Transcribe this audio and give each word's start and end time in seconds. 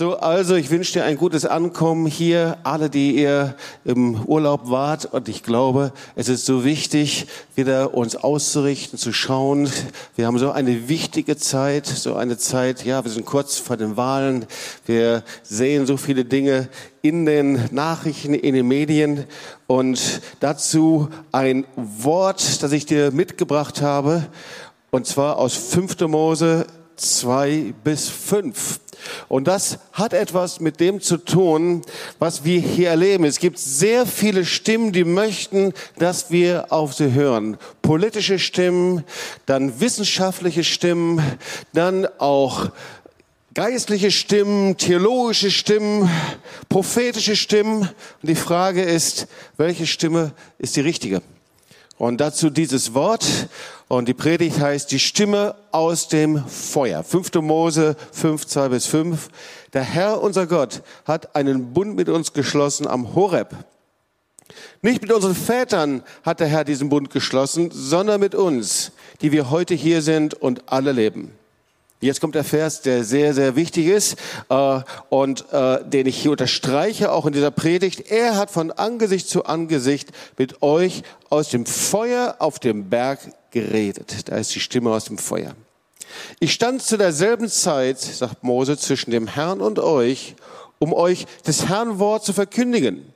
So, 0.00 0.16
also 0.16 0.54
ich 0.54 0.70
wünsche 0.70 0.94
dir 0.94 1.04
ein 1.04 1.18
gutes 1.18 1.44
Ankommen 1.44 2.06
hier, 2.06 2.56
alle, 2.62 2.88
die 2.88 3.16
ihr 3.16 3.54
im 3.84 4.18
Urlaub 4.24 4.70
wart. 4.70 5.04
Und 5.04 5.28
ich 5.28 5.42
glaube, 5.42 5.92
es 6.16 6.30
ist 6.30 6.46
so 6.46 6.64
wichtig, 6.64 7.26
wieder 7.54 7.92
uns 7.92 8.16
auszurichten, 8.16 8.98
zu 8.98 9.12
schauen. 9.12 9.68
Wir 10.16 10.26
haben 10.26 10.38
so 10.38 10.52
eine 10.52 10.88
wichtige 10.88 11.36
Zeit, 11.36 11.84
so 11.84 12.14
eine 12.14 12.38
Zeit, 12.38 12.86
ja, 12.86 13.04
wir 13.04 13.10
sind 13.10 13.26
kurz 13.26 13.58
vor 13.58 13.76
den 13.76 13.98
Wahlen. 13.98 14.46
Wir 14.86 15.22
sehen 15.42 15.84
so 15.84 15.98
viele 15.98 16.24
Dinge 16.24 16.70
in 17.02 17.26
den 17.26 17.68
Nachrichten, 17.70 18.32
in 18.32 18.54
den 18.54 18.68
Medien. 18.68 19.26
Und 19.66 20.22
dazu 20.40 21.10
ein 21.30 21.66
Wort, 21.76 22.62
das 22.62 22.72
ich 22.72 22.86
dir 22.86 23.10
mitgebracht 23.10 23.82
habe. 23.82 24.24
Und 24.90 25.06
zwar 25.06 25.36
aus 25.36 25.54
5. 25.54 26.00
Mose 26.08 26.64
2 27.00 27.74
bis 27.82 28.08
5. 28.08 28.80
Und 29.28 29.48
das 29.48 29.78
hat 29.92 30.12
etwas 30.12 30.60
mit 30.60 30.80
dem 30.80 31.00
zu 31.00 31.16
tun, 31.16 31.82
was 32.18 32.44
wir 32.44 32.60
hier 32.60 32.90
erleben. 32.90 33.24
Es 33.24 33.38
gibt 33.38 33.58
sehr 33.58 34.06
viele 34.06 34.44
Stimmen, 34.44 34.92
die 34.92 35.04
möchten, 35.04 35.72
dass 35.98 36.30
wir 36.30 36.72
auf 36.72 36.94
sie 36.94 37.12
hören. 37.12 37.56
Politische 37.82 38.38
Stimmen, 38.38 39.04
dann 39.46 39.80
wissenschaftliche 39.80 40.64
Stimmen, 40.64 41.22
dann 41.72 42.06
auch 42.18 42.70
geistliche 43.54 44.10
Stimmen, 44.10 44.76
theologische 44.76 45.50
Stimmen, 45.50 46.08
prophetische 46.68 47.36
Stimmen. 47.36 47.80
Und 47.82 48.28
die 48.28 48.34
Frage 48.34 48.82
ist, 48.82 49.26
welche 49.56 49.86
Stimme 49.86 50.32
ist 50.58 50.76
die 50.76 50.82
richtige? 50.82 51.22
Und 51.98 52.20
dazu 52.20 52.48
dieses 52.50 52.94
Wort. 52.94 53.26
Und 53.90 54.06
die 54.06 54.14
Predigt 54.14 54.60
heißt 54.60 54.92
die 54.92 55.00
Stimme 55.00 55.56
aus 55.72 56.06
dem 56.06 56.46
Feuer. 56.46 57.02
5. 57.02 57.34
Mose 57.42 57.96
5, 58.12 58.46
2 58.46 58.68
bis 58.68 58.86
5. 58.86 59.28
Der 59.72 59.82
Herr, 59.82 60.22
unser 60.22 60.46
Gott, 60.46 60.82
hat 61.06 61.34
einen 61.34 61.72
Bund 61.72 61.96
mit 61.96 62.08
uns 62.08 62.32
geschlossen 62.32 62.86
am 62.86 63.16
Horeb. 63.16 63.52
Nicht 64.80 65.02
mit 65.02 65.10
unseren 65.10 65.34
Vätern 65.34 66.04
hat 66.22 66.38
der 66.38 66.46
Herr 66.46 66.62
diesen 66.62 66.88
Bund 66.88 67.10
geschlossen, 67.10 67.72
sondern 67.72 68.20
mit 68.20 68.36
uns, 68.36 68.92
die 69.22 69.32
wir 69.32 69.50
heute 69.50 69.74
hier 69.74 70.02
sind 70.02 70.34
und 70.34 70.70
alle 70.70 70.92
leben. 70.92 71.32
Jetzt 72.00 72.20
kommt 72.20 72.36
der 72.36 72.44
Vers, 72.44 72.82
der 72.82 73.02
sehr, 73.02 73.34
sehr 73.34 73.56
wichtig 73.56 73.88
ist 73.88 74.16
äh, 74.50 74.80
und 75.08 75.52
äh, 75.52 75.84
den 75.84 76.06
ich 76.06 76.16
hier 76.16 76.30
unterstreiche, 76.30 77.10
auch 77.10 77.26
in 77.26 77.32
dieser 77.32 77.50
Predigt. 77.50 78.08
Er 78.08 78.36
hat 78.36 78.52
von 78.52 78.70
Angesicht 78.70 79.28
zu 79.28 79.46
Angesicht 79.46 80.10
mit 80.38 80.62
euch 80.62 81.02
aus 81.28 81.48
dem 81.48 81.66
Feuer 81.66 82.36
auf 82.38 82.60
dem 82.60 82.88
Berg 82.88 83.18
geredet. 83.50 84.28
Da 84.28 84.36
ist 84.36 84.54
die 84.54 84.60
Stimme 84.60 84.90
aus 84.90 85.04
dem 85.04 85.18
Feuer. 85.18 85.54
Ich 86.38 86.52
stand 86.52 86.82
zu 86.82 86.96
derselben 86.96 87.48
Zeit, 87.48 88.00
sagt 88.00 88.42
Mose, 88.42 88.76
zwischen 88.76 89.10
dem 89.10 89.26
Herrn 89.26 89.60
und 89.60 89.78
euch, 89.78 90.34
um 90.78 90.92
euch 90.92 91.26
das 91.44 91.68
Herrn 91.68 91.98
Wort 91.98 92.24
zu 92.24 92.32
verkündigen. 92.32 93.12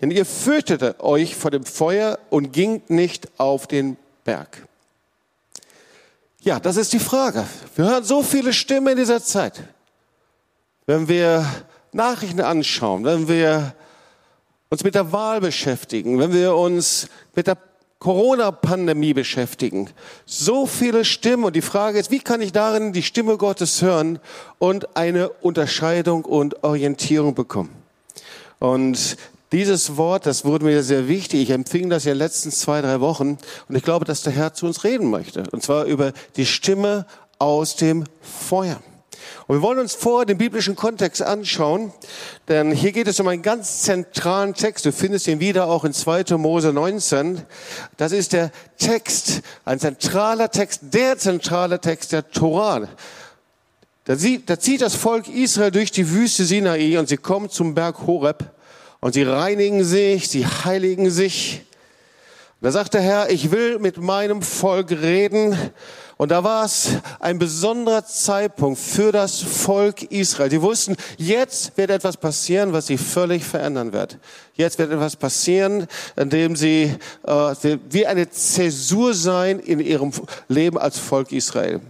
Denn 0.00 0.10
ihr 0.10 0.26
fürchtete 0.26 1.00
euch 1.00 1.36
vor 1.36 1.50
dem 1.50 1.64
Feuer 1.64 2.18
und 2.30 2.52
gingt 2.52 2.90
nicht 2.90 3.28
auf 3.38 3.66
den 3.66 3.96
Berg. 4.24 4.66
Ja, 6.40 6.60
das 6.60 6.76
ist 6.76 6.92
die 6.92 6.98
Frage. 6.98 7.44
Wir 7.74 7.86
hören 7.86 8.04
so 8.04 8.22
viele 8.22 8.52
Stimmen 8.52 8.88
in 8.88 8.98
dieser 8.98 9.22
Zeit. 9.22 9.62
Wenn 10.86 11.08
wir 11.08 11.44
Nachrichten 11.92 12.40
anschauen, 12.40 13.04
wenn 13.04 13.26
wir 13.26 13.74
uns 14.68 14.84
mit 14.84 14.94
der 14.94 15.10
Wahl 15.12 15.40
beschäftigen, 15.40 16.18
wenn 16.18 16.32
wir 16.32 16.54
uns 16.54 17.08
mit 17.34 17.46
der 17.46 17.56
Corona-Pandemie 17.98 19.14
beschäftigen. 19.14 19.90
So 20.26 20.66
viele 20.66 21.04
Stimmen. 21.04 21.44
Und 21.44 21.56
die 21.56 21.62
Frage 21.62 21.98
ist, 21.98 22.10
wie 22.10 22.18
kann 22.18 22.40
ich 22.40 22.52
darin 22.52 22.92
die 22.92 23.02
Stimme 23.02 23.36
Gottes 23.38 23.80
hören 23.82 24.18
und 24.58 24.96
eine 24.96 25.30
Unterscheidung 25.30 26.24
und 26.24 26.62
Orientierung 26.62 27.34
bekommen? 27.34 27.70
Und 28.58 29.16
dieses 29.52 29.96
Wort, 29.96 30.26
das 30.26 30.44
wurde 30.44 30.64
mir 30.64 30.82
sehr 30.82 31.08
wichtig. 31.08 31.42
Ich 31.42 31.50
empfing 31.50 31.88
das 31.88 32.04
ja 32.04 32.12
in 32.12 32.18
letzten 32.18 32.50
zwei, 32.50 32.80
drei 32.80 33.00
Wochen. 33.00 33.38
Und 33.68 33.76
ich 33.76 33.82
glaube, 33.82 34.04
dass 34.04 34.22
der 34.22 34.32
Herr 34.32 34.52
zu 34.52 34.66
uns 34.66 34.84
reden 34.84 35.10
möchte. 35.10 35.44
Und 35.52 35.62
zwar 35.62 35.84
über 35.84 36.12
die 36.36 36.46
Stimme 36.46 37.06
aus 37.38 37.76
dem 37.76 38.04
Feuer. 38.20 38.80
Und 39.46 39.56
wir 39.56 39.62
wollen 39.62 39.78
uns 39.78 39.94
vor 39.94 40.26
den 40.26 40.38
biblischen 40.38 40.76
Kontext 40.76 41.22
anschauen, 41.22 41.92
denn 42.48 42.72
hier 42.72 42.92
geht 42.92 43.08
es 43.08 43.20
um 43.20 43.28
einen 43.28 43.42
ganz 43.42 43.82
zentralen 43.82 44.54
Text. 44.54 44.86
Du 44.86 44.92
findest 44.92 45.26
ihn 45.28 45.40
wieder 45.40 45.66
auch 45.66 45.84
in 45.84 45.92
2. 45.92 46.36
Mose 46.36 46.72
19. 46.72 47.42
Das 47.96 48.12
ist 48.12 48.32
der 48.32 48.50
Text, 48.78 49.42
ein 49.64 49.78
zentraler 49.78 50.50
Text, 50.50 50.80
der 50.92 51.18
zentrale 51.18 51.80
Text 51.80 52.12
der 52.12 52.28
Torah. 52.30 52.88
Da, 54.04 54.16
zieht 54.16 54.82
das 54.82 54.94
Volk 54.94 55.26
Israel 55.28 55.72
durch 55.72 55.90
die 55.90 56.10
Wüste 56.10 56.44
Sinai 56.44 56.96
und 56.96 57.08
sie 57.08 57.16
kommen 57.16 57.50
zum 57.50 57.74
Berg 57.74 58.06
Horeb. 58.06 58.52
Und 59.00 59.14
sie 59.14 59.24
reinigen 59.24 59.84
sich, 59.84 60.28
sie 60.28 60.46
heiligen 60.46 61.10
sich. 61.10 61.62
Da 62.60 62.70
sagt 62.70 62.94
der 62.94 63.02
Herr, 63.02 63.30
ich 63.30 63.50
will 63.50 63.78
mit 63.78 63.98
meinem 63.98 64.42
Volk 64.42 64.90
reden. 64.90 65.56
Und 66.18 66.30
da 66.30 66.42
war 66.42 66.64
es 66.64 66.92
ein 67.20 67.38
besonderer 67.38 68.04
Zeitpunkt 68.06 68.78
für 68.78 69.12
das 69.12 69.40
Volk 69.40 70.02
Israel. 70.04 70.48
Die 70.48 70.62
wussten, 70.62 70.96
jetzt 71.18 71.76
wird 71.76 71.90
etwas 71.90 72.16
passieren, 72.16 72.72
was 72.72 72.86
sie 72.86 72.96
völlig 72.96 73.44
verändern 73.44 73.92
wird. 73.92 74.16
Jetzt 74.54 74.78
wird 74.78 74.90
etwas 74.90 75.16
passieren, 75.16 75.86
in 76.16 76.30
dem 76.30 76.56
sie 76.56 76.94
äh, 77.26 77.78
wie 77.90 78.06
eine 78.06 78.30
Zäsur 78.30 79.12
sein 79.12 79.58
in 79.58 79.78
ihrem 79.78 80.10
Leben 80.48 80.78
als 80.78 80.98
Volk 80.98 81.32
Israel. 81.32 81.80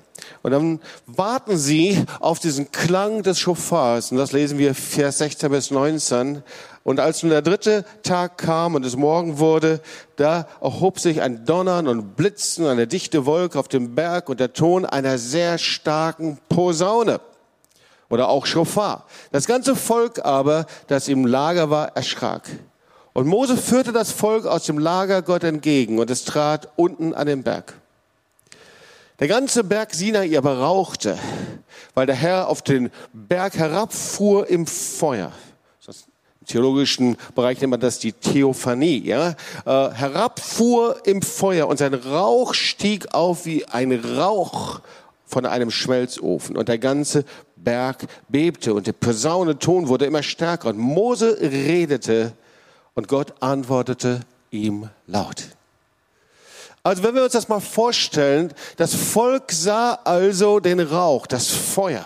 Und 0.42 0.50
dann 0.50 0.80
warten 1.06 1.56
sie 1.56 2.04
auf 2.18 2.40
diesen 2.40 2.72
Klang 2.72 3.22
des 3.22 3.38
Schofars. 3.38 4.10
Und 4.10 4.18
das 4.18 4.32
lesen 4.32 4.58
wir 4.58 4.74
Vers 4.74 5.18
16 5.18 5.50
bis 5.50 5.70
19. 5.70 6.42
Und 6.86 7.00
als 7.00 7.24
nun 7.24 7.30
der 7.30 7.42
dritte 7.42 7.84
Tag 8.04 8.38
kam 8.38 8.76
und 8.76 8.86
es 8.86 8.94
Morgen 8.94 9.40
wurde, 9.40 9.80
da 10.14 10.46
erhob 10.60 11.00
sich 11.00 11.20
ein 11.20 11.44
Donnern 11.44 11.88
und 11.88 12.14
Blitzen, 12.14 12.64
eine 12.64 12.86
dichte 12.86 13.26
Wolke 13.26 13.58
auf 13.58 13.66
dem 13.66 13.96
Berg 13.96 14.28
und 14.28 14.38
der 14.38 14.52
Ton 14.52 14.86
einer 14.86 15.18
sehr 15.18 15.58
starken 15.58 16.38
Posaune 16.48 17.20
oder 18.08 18.28
auch 18.28 18.46
Schofar. 18.46 19.04
Das 19.32 19.48
ganze 19.48 19.74
Volk 19.74 20.24
aber, 20.24 20.66
das 20.86 21.08
im 21.08 21.26
Lager 21.26 21.70
war, 21.70 21.96
erschrak. 21.96 22.48
Und 23.14 23.26
Mose 23.26 23.56
führte 23.56 23.90
das 23.90 24.12
Volk 24.12 24.46
aus 24.46 24.62
dem 24.62 24.78
Lager 24.78 25.22
Gott 25.22 25.42
entgegen 25.42 25.98
und 25.98 26.08
es 26.08 26.24
trat 26.24 26.68
unten 26.76 27.14
an 27.14 27.26
den 27.26 27.42
Berg. 27.42 27.74
Der 29.18 29.26
ganze 29.26 29.64
Berg 29.64 29.92
Sinai 29.92 30.38
aber 30.38 30.58
rauchte, 30.60 31.18
weil 31.94 32.06
der 32.06 32.14
Herr 32.14 32.46
auf 32.46 32.62
den 32.62 32.92
Berg 33.12 33.56
herabfuhr 33.56 34.46
im 34.48 34.68
Feuer 34.68 35.32
theologischen 36.46 37.16
Bereich 37.34 37.60
nennt 37.60 37.72
man 37.72 37.80
das 37.80 37.98
die 37.98 38.12
Theophanie, 38.12 39.02
ja, 39.04 39.30
äh, 39.64 39.90
herabfuhr 39.90 41.00
im 41.04 41.22
Feuer 41.22 41.68
und 41.68 41.78
sein 41.78 41.94
Rauch 41.94 42.54
stieg 42.54 43.12
auf 43.14 43.46
wie 43.46 43.66
ein 43.66 43.92
Rauch 43.92 44.80
von 45.26 45.44
einem 45.44 45.70
Schmelzofen 45.70 46.56
und 46.56 46.68
der 46.68 46.78
ganze 46.78 47.24
Berg 47.56 48.06
bebte 48.28 48.74
und 48.74 48.86
der 48.86 48.92
Posaunenton 48.92 49.88
wurde 49.88 50.06
immer 50.06 50.22
stärker 50.22 50.68
und 50.68 50.78
Mose 50.78 51.36
redete 51.40 52.32
und 52.94 53.08
Gott 53.08 53.34
antwortete 53.40 54.20
ihm 54.50 54.88
laut. 55.06 55.44
Also 56.82 57.02
wenn 57.02 57.16
wir 57.16 57.24
uns 57.24 57.32
das 57.32 57.48
mal 57.48 57.60
vorstellen, 57.60 58.54
das 58.76 58.94
Volk 58.94 59.50
sah 59.50 59.98
also 60.04 60.60
den 60.60 60.78
Rauch, 60.78 61.26
das 61.26 61.48
Feuer. 61.48 62.04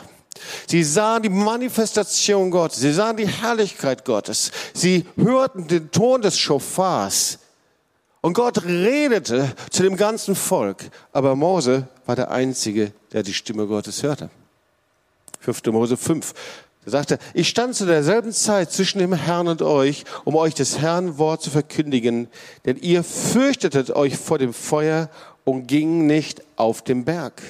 Sie 0.66 0.82
sahen 0.84 1.22
die 1.22 1.28
Manifestation 1.28 2.50
Gottes, 2.50 2.80
sie 2.80 2.92
sahen 2.92 3.16
die 3.16 3.28
Herrlichkeit 3.28 4.04
Gottes, 4.04 4.50
sie 4.74 5.06
hörten 5.16 5.66
den 5.66 5.90
Ton 5.90 6.22
des 6.22 6.38
Schofars. 6.38 7.38
Und 8.22 8.34
Gott 8.34 8.64
redete 8.64 9.52
zu 9.70 9.82
dem 9.82 9.96
ganzen 9.96 10.34
Volk, 10.34 10.90
aber 11.12 11.34
Mose 11.36 11.88
war 12.04 12.16
der 12.16 12.30
Einzige, 12.30 12.92
der 13.12 13.22
die 13.22 13.32
Stimme 13.32 13.66
Gottes 13.66 14.02
hörte. 14.02 14.30
5. 15.40 15.64
Mose 15.66 15.96
5. 15.96 16.34
Da 16.84 16.90
sagte, 16.90 17.18
ich 17.34 17.48
stand 17.48 17.74
zu 17.74 17.84
derselben 17.84 18.32
Zeit 18.32 18.72
zwischen 18.72 18.98
dem 18.98 19.12
Herrn 19.12 19.48
und 19.48 19.60
euch, 19.62 20.04
um 20.24 20.34
euch 20.34 20.54
das 20.54 20.78
Herrn 20.78 21.18
Wort 21.18 21.42
zu 21.42 21.50
verkündigen, 21.50 22.28
denn 22.64 22.76
ihr 22.76 23.04
fürchtetet 23.04 23.90
euch 23.90 24.16
vor 24.16 24.38
dem 24.38 24.54
Feuer 24.54 25.10
und 25.44 25.66
ging 25.66 26.06
nicht 26.06 26.42
auf 26.56 26.82
den 26.82 27.04
Berg. 27.04 27.42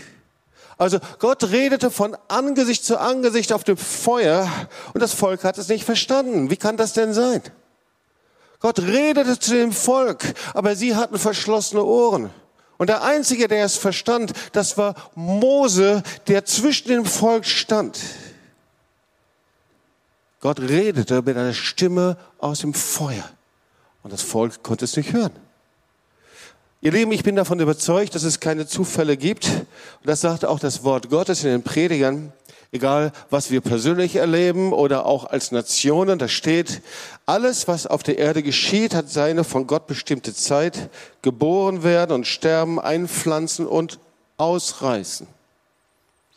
Also 0.80 0.98
Gott 1.18 1.44
redete 1.50 1.90
von 1.90 2.16
Angesicht 2.28 2.86
zu 2.86 2.98
Angesicht 2.98 3.52
auf 3.52 3.64
dem 3.64 3.76
Feuer 3.76 4.50
und 4.94 5.02
das 5.02 5.12
Volk 5.12 5.44
hat 5.44 5.58
es 5.58 5.68
nicht 5.68 5.84
verstanden. 5.84 6.48
Wie 6.48 6.56
kann 6.56 6.78
das 6.78 6.94
denn 6.94 7.12
sein? 7.12 7.42
Gott 8.60 8.78
redete 8.78 9.38
zu 9.38 9.52
dem 9.52 9.72
Volk, 9.72 10.24
aber 10.54 10.74
sie 10.76 10.96
hatten 10.96 11.18
verschlossene 11.18 11.84
Ohren. 11.84 12.30
Und 12.78 12.88
der 12.88 13.02
Einzige, 13.02 13.46
der 13.46 13.66
es 13.66 13.76
verstand, 13.76 14.32
das 14.52 14.78
war 14.78 14.94
Mose, 15.14 16.02
der 16.28 16.46
zwischen 16.46 16.88
dem 16.88 17.04
Volk 17.04 17.44
stand. 17.44 18.00
Gott 20.40 20.60
redete 20.60 21.20
mit 21.20 21.36
einer 21.36 21.52
Stimme 21.52 22.16
aus 22.38 22.60
dem 22.60 22.72
Feuer. 22.72 23.28
Und 24.02 24.14
das 24.14 24.22
Volk 24.22 24.62
konnte 24.62 24.86
es 24.86 24.96
nicht 24.96 25.12
hören. 25.12 25.49
Ihr 26.82 26.92
Lieben, 26.92 27.12
ich 27.12 27.24
bin 27.24 27.36
davon 27.36 27.60
überzeugt, 27.60 28.14
dass 28.14 28.22
es 28.22 28.40
keine 28.40 28.66
Zufälle 28.66 29.18
gibt. 29.18 29.44
Und 29.44 30.06
das 30.06 30.22
sagt 30.22 30.46
auch 30.46 30.58
das 30.58 30.82
Wort 30.82 31.10
Gottes 31.10 31.44
in 31.44 31.50
den 31.50 31.62
Predigern. 31.62 32.32
Egal, 32.72 33.12
was 33.28 33.50
wir 33.50 33.60
persönlich 33.60 34.16
erleben 34.16 34.72
oder 34.72 35.04
auch 35.04 35.26
als 35.26 35.52
Nationen, 35.52 36.18
da 36.18 36.26
steht, 36.26 36.80
alles, 37.26 37.68
was 37.68 37.86
auf 37.86 38.02
der 38.02 38.16
Erde 38.16 38.42
geschieht, 38.42 38.94
hat 38.94 39.10
seine 39.10 39.44
von 39.44 39.66
Gott 39.66 39.88
bestimmte 39.88 40.32
Zeit, 40.32 40.88
geboren 41.20 41.82
werden 41.82 42.12
und 42.12 42.26
sterben, 42.26 42.80
einpflanzen 42.80 43.66
und 43.66 43.98
ausreißen. 44.38 45.26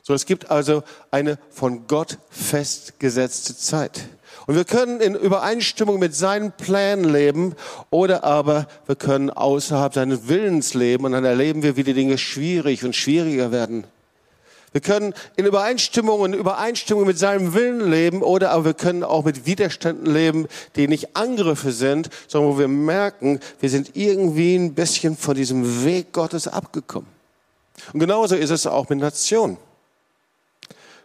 So, 0.01 0.13
es 0.13 0.25
gibt 0.25 0.51
also 0.51 0.83
eine 1.09 1.37
von 1.51 1.87
Gott 1.87 2.17
festgesetzte 2.29 3.55
Zeit. 3.55 4.01
Und 4.45 4.55
wir 4.55 4.65
können 4.65 4.99
in 4.99 5.15
Übereinstimmung 5.15 5.99
mit 5.99 6.15
seinen 6.15 6.51
Plänen 6.51 7.05
leben 7.05 7.55
oder 7.89 8.23
aber 8.23 8.67
wir 8.85 8.95
können 8.95 9.29
außerhalb 9.29 9.93
seines 9.93 10.27
Willens 10.27 10.73
leben 10.73 11.05
und 11.05 11.13
dann 11.13 11.23
erleben 11.23 11.63
wir, 11.63 11.77
wie 11.77 11.83
die 11.83 11.93
Dinge 11.93 12.17
schwierig 12.17 12.83
und 12.83 12.95
schwieriger 12.95 13.51
werden. 13.51 13.85
Wir 14.73 14.81
können 14.81 15.13
in 15.35 15.45
Übereinstimmung 15.45 16.19
und 16.19 16.33
Übereinstimmung 16.33 17.05
mit 17.05 17.17
seinem 17.17 17.53
Willen 17.53 17.91
leben 17.91 18.23
oder 18.23 18.51
aber 18.51 18.65
wir 18.65 18.73
können 18.73 19.03
auch 19.03 19.23
mit 19.23 19.45
Widerständen 19.45 20.11
leben, 20.11 20.47
die 20.75 20.87
nicht 20.87 21.15
Angriffe 21.15 21.71
sind, 21.71 22.09
sondern 22.27 22.53
wo 22.53 22.59
wir 22.59 22.67
merken, 22.67 23.39
wir 23.59 23.69
sind 23.69 23.91
irgendwie 23.95 24.55
ein 24.55 24.73
bisschen 24.73 25.15
von 25.15 25.35
diesem 25.35 25.85
Weg 25.85 26.11
Gottes 26.11 26.47
abgekommen. 26.47 27.07
Und 27.93 27.99
genauso 27.99 28.35
ist 28.35 28.49
es 28.49 28.65
auch 28.65 28.89
mit 28.89 28.99
Nationen. 28.99 29.57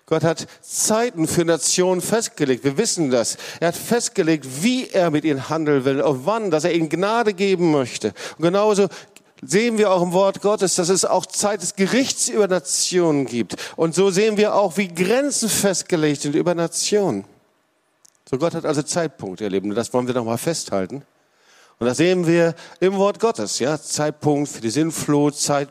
Gott 0.08 0.24
hat 0.24 0.46
Zeiten 0.62 1.28
für 1.28 1.44
Nationen 1.44 2.00
festgelegt. 2.00 2.64
Wir 2.64 2.78
wissen 2.78 3.10
das. 3.10 3.36
Er 3.60 3.68
hat 3.68 3.76
festgelegt, 3.76 4.46
wie 4.62 4.88
er 4.88 5.10
mit 5.10 5.22
ihnen 5.24 5.50
handeln 5.50 5.84
will, 5.84 6.00
auf 6.00 6.20
wann, 6.24 6.50
dass 6.50 6.64
er 6.64 6.72
ihnen 6.72 6.88
Gnade 6.88 7.34
geben 7.34 7.70
möchte. 7.70 8.14
Und 8.38 8.44
genauso 8.44 8.88
sehen 9.42 9.76
wir 9.76 9.92
auch 9.92 10.00
im 10.00 10.14
Wort 10.14 10.40
Gottes, 10.40 10.76
dass 10.76 10.88
es 10.88 11.04
auch 11.04 11.26
Zeit 11.26 11.60
des 11.60 11.76
Gerichts 11.76 12.30
über 12.30 12.48
Nationen 12.48 13.26
gibt. 13.26 13.56
Und 13.76 13.94
so 13.94 14.10
sehen 14.10 14.38
wir 14.38 14.54
auch, 14.54 14.78
wie 14.78 14.88
Grenzen 14.88 15.50
festgelegt 15.50 16.22
sind 16.22 16.34
über 16.34 16.54
Nationen. 16.54 17.26
So 18.30 18.38
Gott 18.38 18.54
hat 18.54 18.64
also 18.64 18.80
Zeitpunkte 18.80 19.44
erlebt. 19.44 19.66
Und 19.66 19.74
das 19.74 19.92
wollen 19.92 20.06
wir 20.06 20.14
nochmal 20.14 20.38
festhalten. 20.38 21.02
Und 21.78 21.86
das 21.86 21.98
sehen 21.98 22.26
wir 22.26 22.54
im 22.80 22.96
Wort 22.96 23.20
Gottes, 23.20 23.58
ja. 23.58 23.78
Zeitpunkt 23.78 24.48
für 24.48 24.62
die 24.62 24.70
Sinnflut, 24.70 25.36
Zeit, 25.36 25.68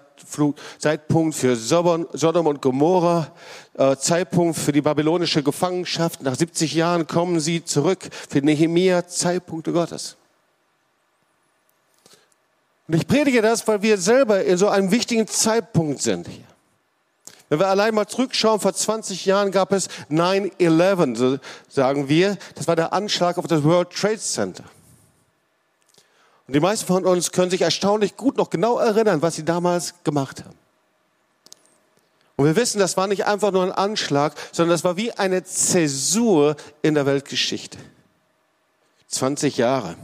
Zeitpunkt 0.77 1.35
für 1.35 1.55
Sodom 1.55 2.47
und 2.47 2.61
Gomorra, 2.61 3.31
äh, 3.73 3.95
Zeitpunkt 3.95 4.57
für 4.57 4.71
die 4.71 4.81
babylonische 4.81 5.43
Gefangenschaft. 5.43 6.21
Nach 6.21 6.35
70 6.35 6.73
Jahren 6.73 7.07
kommen 7.07 7.39
sie 7.39 7.63
zurück. 7.63 8.09
Für 8.29 8.39
Nehemia 8.39 9.07
Zeitpunkte 9.07 9.71
Gottes. 9.71 10.17
Und 12.87 12.95
ich 12.95 13.07
predige 13.07 13.41
das, 13.41 13.67
weil 13.67 13.81
wir 13.81 13.97
selber 13.97 14.43
in 14.43 14.57
so 14.57 14.69
einem 14.69 14.91
wichtigen 14.91 15.27
Zeitpunkt 15.27 16.01
sind 16.01 16.27
hier. 16.27 16.45
Wenn 17.49 17.59
wir 17.59 17.67
allein 17.67 17.95
mal 17.95 18.07
zurückschauen, 18.07 18.59
vor 18.59 18.73
20 18.73 19.25
Jahren 19.25 19.51
gab 19.51 19.71
es 19.71 19.87
9-11, 20.09 21.15
so 21.15 21.37
sagen 21.69 22.09
wir. 22.09 22.37
Das 22.55 22.67
war 22.67 22.75
der 22.75 22.91
Anschlag 22.91 23.37
auf 23.37 23.47
das 23.47 23.63
World 23.63 23.91
Trade 23.91 24.19
Center. 24.19 24.63
Und 26.47 26.53
die 26.53 26.59
meisten 26.61 26.85
von 26.85 27.05
uns 27.05 27.31
können 27.31 27.51
sich 27.51 27.61
erstaunlich 27.61 28.15
gut 28.15 28.37
noch 28.37 28.49
genau 28.49 28.77
erinnern, 28.77 29.21
was 29.21 29.35
sie 29.35 29.43
damals 29.43 29.93
gemacht 30.03 30.43
haben. 30.45 30.55
Und 32.37 32.45
wir 32.45 32.55
wissen, 32.55 32.79
das 32.79 32.95
war 32.95 33.07
nicht 33.07 33.25
einfach 33.25 33.51
nur 33.51 33.63
ein 33.63 33.71
Anschlag, 33.71 34.33
sondern 34.51 34.73
das 34.73 34.83
war 34.83 34.95
wie 34.95 35.11
eine 35.11 35.43
Zäsur 35.43 36.55
in 36.81 36.93
der 36.93 37.05
Weltgeschichte. 37.05 37.79
20 39.07 39.57
Jahre. 39.57 39.95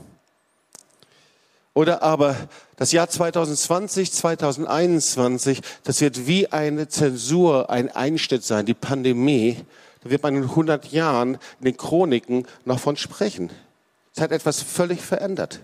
Oder 1.73 2.03
aber 2.03 2.35
das 2.75 2.91
Jahr 2.91 3.09
2020, 3.09 4.11
2021, 4.11 5.61
das 5.83 6.01
wird 6.01 6.27
wie 6.27 6.51
eine 6.51 6.87
Zensur, 6.87 7.69
ein 7.69 7.89
Einschnitt 7.89 8.43
sein, 8.43 8.65
die 8.65 8.73
Pandemie. 8.73 9.57
Da 10.03 10.09
wird 10.09 10.23
man 10.23 10.35
in 10.35 10.43
100 10.43 10.91
Jahren 10.91 11.35
in 11.59 11.65
den 11.65 11.77
Chroniken 11.77 12.47
noch 12.65 12.79
von 12.79 12.97
sprechen. 12.97 13.49
Es 14.15 14.21
hat 14.21 14.31
etwas 14.31 14.61
völlig 14.61 15.01
verändert. 15.01 15.61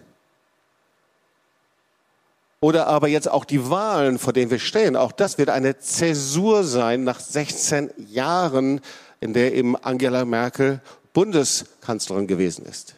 Oder 2.62 2.88
aber 2.88 3.08
jetzt 3.08 3.30
auch 3.30 3.46
die 3.46 3.70
Wahlen, 3.70 4.20
vor 4.20 4.34
denen 4.34 4.52
wir 4.52 4.60
stehen. 4.60 4.96
Auch 4.96 5.14
das 5.14 5.38
wird 5.38 5.50
eine 5.50 5.80
Zäsur 5.80 6.64
sein 6.64 7.04
nach 7.06 7.20
16 7.20 7.92
Jahren, 8.10 8.82
in 9.22 9.34
der 9.34 9.54
eben 9.54 9.78
Angela 9.78 10.26
Merkel 10.26 10.82
Bundeskanzlerin 11.14 12.28
gewesen 12.28 12.66
ist. 12.66 12.96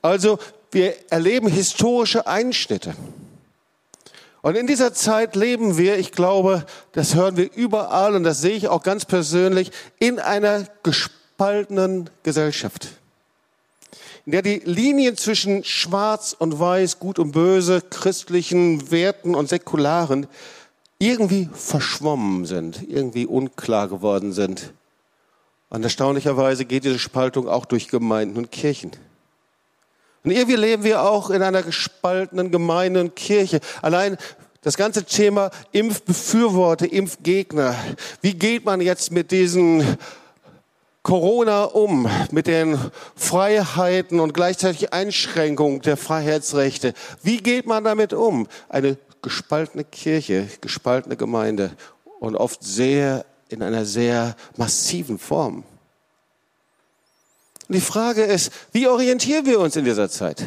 Also 0.00 0.38
wir 0.70 0.94
erleben 1.10 1.48
historische 1.48 2.26
Einschnitte. 2.26 2.94
Und 4.42 4.56
in 4.56 4.66
dieser 4.66 4.92
Zeit 4.92 5.36
leben 5.36 5.78
wir, 5.78 5.98
ich 5.98 6.12
glaube, 6.12 6.66
das 6.92 7.14
hören 7.14 7.36
wir 7.36 7.50
überall 7.54 8.14
und 8.14 8.24
das 8.24 8.40
sehe 8.40 8.56
ich 8.56 8.68
auch 8.68 8.82
ganz 8.82 9.06
persönlich, 9.06 9.70
in 9.98 10.18
einer 10.18 10.66
gespaltenen 10.82 12.10
Gesellschaft 12.22 12.88
in 14.26 14.32
der 14.32 14.42
die 14.42 14.62
Linien 14.64 15.16
zwischen 15.16 15.64
Schwarz 15.64 16.34
und 16.38 16.58
Weiß, 16.58 16.98
Gut 16.98 17.18
und 17.18 17.32
Böse, 17.32 17.82
christlichen 17.82 18.90
Werten 18.90 19.34
und 19.34 19.48
säkularen 19.48 20.26
irgendwie 20.98 21.50
verschwommen 21.52 22.46
sind, 22.46 22.88
irgendwie 22.88 23.26
unklar 23.26 23.88
geworden 23.88 24.32
sind. 24.32 24.72
Und 25.68 25.82
erstaunlicherweise 25.82 26.64
geht 26.64 26.84
diese 26.84 26.98
Spaltung 26.98 27.48
auch 27.48 27.66
durch 27.66 27.88
Gemeinden 27.88 28.38
und 28.38 28.50
Kirchen. 28.50 28.92
Und 30.22 30.30
irgendwie 30.30 30.56
leben 30.56 30.84
wir 30.84 31.02
auch 31.02 31.28
in 31.28 31.42
einer 31.42 31.62
gespaltenen 31.62 32.50
Gemeinde 32.50 33.00
und 33.00 33.16
Kirche. 33.16 33.60
Allein 33.82 34.16
das 34.62 34.78
ganze 34.78 35.04
Thema 35.04 35.50
Impfbefürworter, 35.72 36.90
Impfgegner. 36.90 37.76
Wie 38.22 38.32
geht 38.32 38.64
man 38.64 38.80
jetzt 38.80 39.10
mit 39.10 39.30
diesen 39.30 39.98
Corona 41.04 41.64
um 41.64 42.08
mit 42.30 42.46
den 42.46 42.78
Freiheiten 43.14 44.20
und 44.20 44.32
gleichzeitig 44.32 44.94
Einschränkungen 44.94 45.82
der 45.82 45.98
Freiheitsrechte. 45.98 46.94
Wie 47.22 47.36
geht 47.36 47.66
man 47.66 47.84
damit 47.84 48.14
um? 48.14 48.48
Eine 48.70 48.96
gespaltene 49.20 49.84
Kirche, 49.84 50.48
gespaltene 50.62 51.16
Gemeinde 51.16 51.76
und 52.20 52.36
oft 52.36 52.64
sehr 52.64 53.26
in 53.50 53.62
einer 53.62 53.84
sehr 53.84 54.34
massiven 54.56 55.18
Form. 55.18 55.64
Und 57.68 57.74
die 57.74 57.82
Frage 57.82 58.22
ist, 58.22 58.50
wie 58.72 58.88
orientieren 58.88 59.44
wir 59.44 59.60
uns 59.60 59.76
in 59.76 59.84
dieser 59.84 60.08
Zeit? 60.08 60.42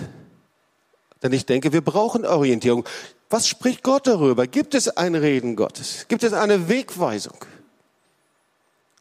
Denn 1.21 1.33
ich 1.33 1.45
denke, 1.45 1.71
wir 1.71 1.81
brauchen 1.81 2.25
Orientierung. 2.25 2.83
Was 3.29 3.47
spricht 3.47 3.83
Gott 3.83 4.07
darüber? 4.07 4.47
Gibt 4.47 4.73
es 4.73 4.89
ein 4.89 5.13
Reden 5.13 5.55
Gottes? 5.55 6.05
Gibt 6.07 6.23
es 6.23 6.33
eine 6.33 6.67
Wegweisung? 6.67 7.37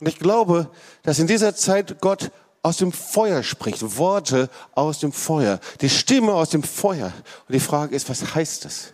Und 0.01 0.09
ich 0.09 0.19
glaube, 0.19 0.71
dass 1.03 1.19
in 1.19 1.27
dieser 1.27 1.55
Zeit 1.55 2.01
Gott 2.01 2.31
aus 2.63 2.79
dem 2.79 2.93
Feuer 2.93 3.43
spricht, 3.43 3.97
Worte 3.97 4.51
aus 4.75 4.99
dem 4.99 5.13
Feuer, 5.13 5.61
die 5.81 5.89
Stimme 5.89 6.33
aus 6.35 6.51
dem 6.51 6.63
Feuer. 6.63 7.13
Und 7.49 7.55
die 7.55 7.61
Frage 7.61 7.95
ist, 7.95 8.11
was 8.11 8.35
heißt 8.35 8.65
das? 8.65 8.93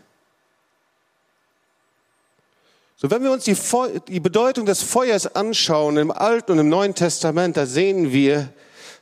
So, 2.97 3.11
wenn 3.11 3.23
wir 3.25 3.33
uns 3.33 3.45
die, 3.45 3.57
Feu 3.57 3.99
die 4.07 4.21
Bedeutung 4.21 4.67
des 4.67 4.83
Feuers 4.83 5.35
anschauen 5.35 5.97
im 5.97 6.13
Alten 6.13 6.53
und 6.53 6.59
im 6.61 6.69
Neuen 6.69 6.95
Testament, 6.95 7.57
da 7.57 7.67
sehen 7.67 8.13
wir, 8.13 8.53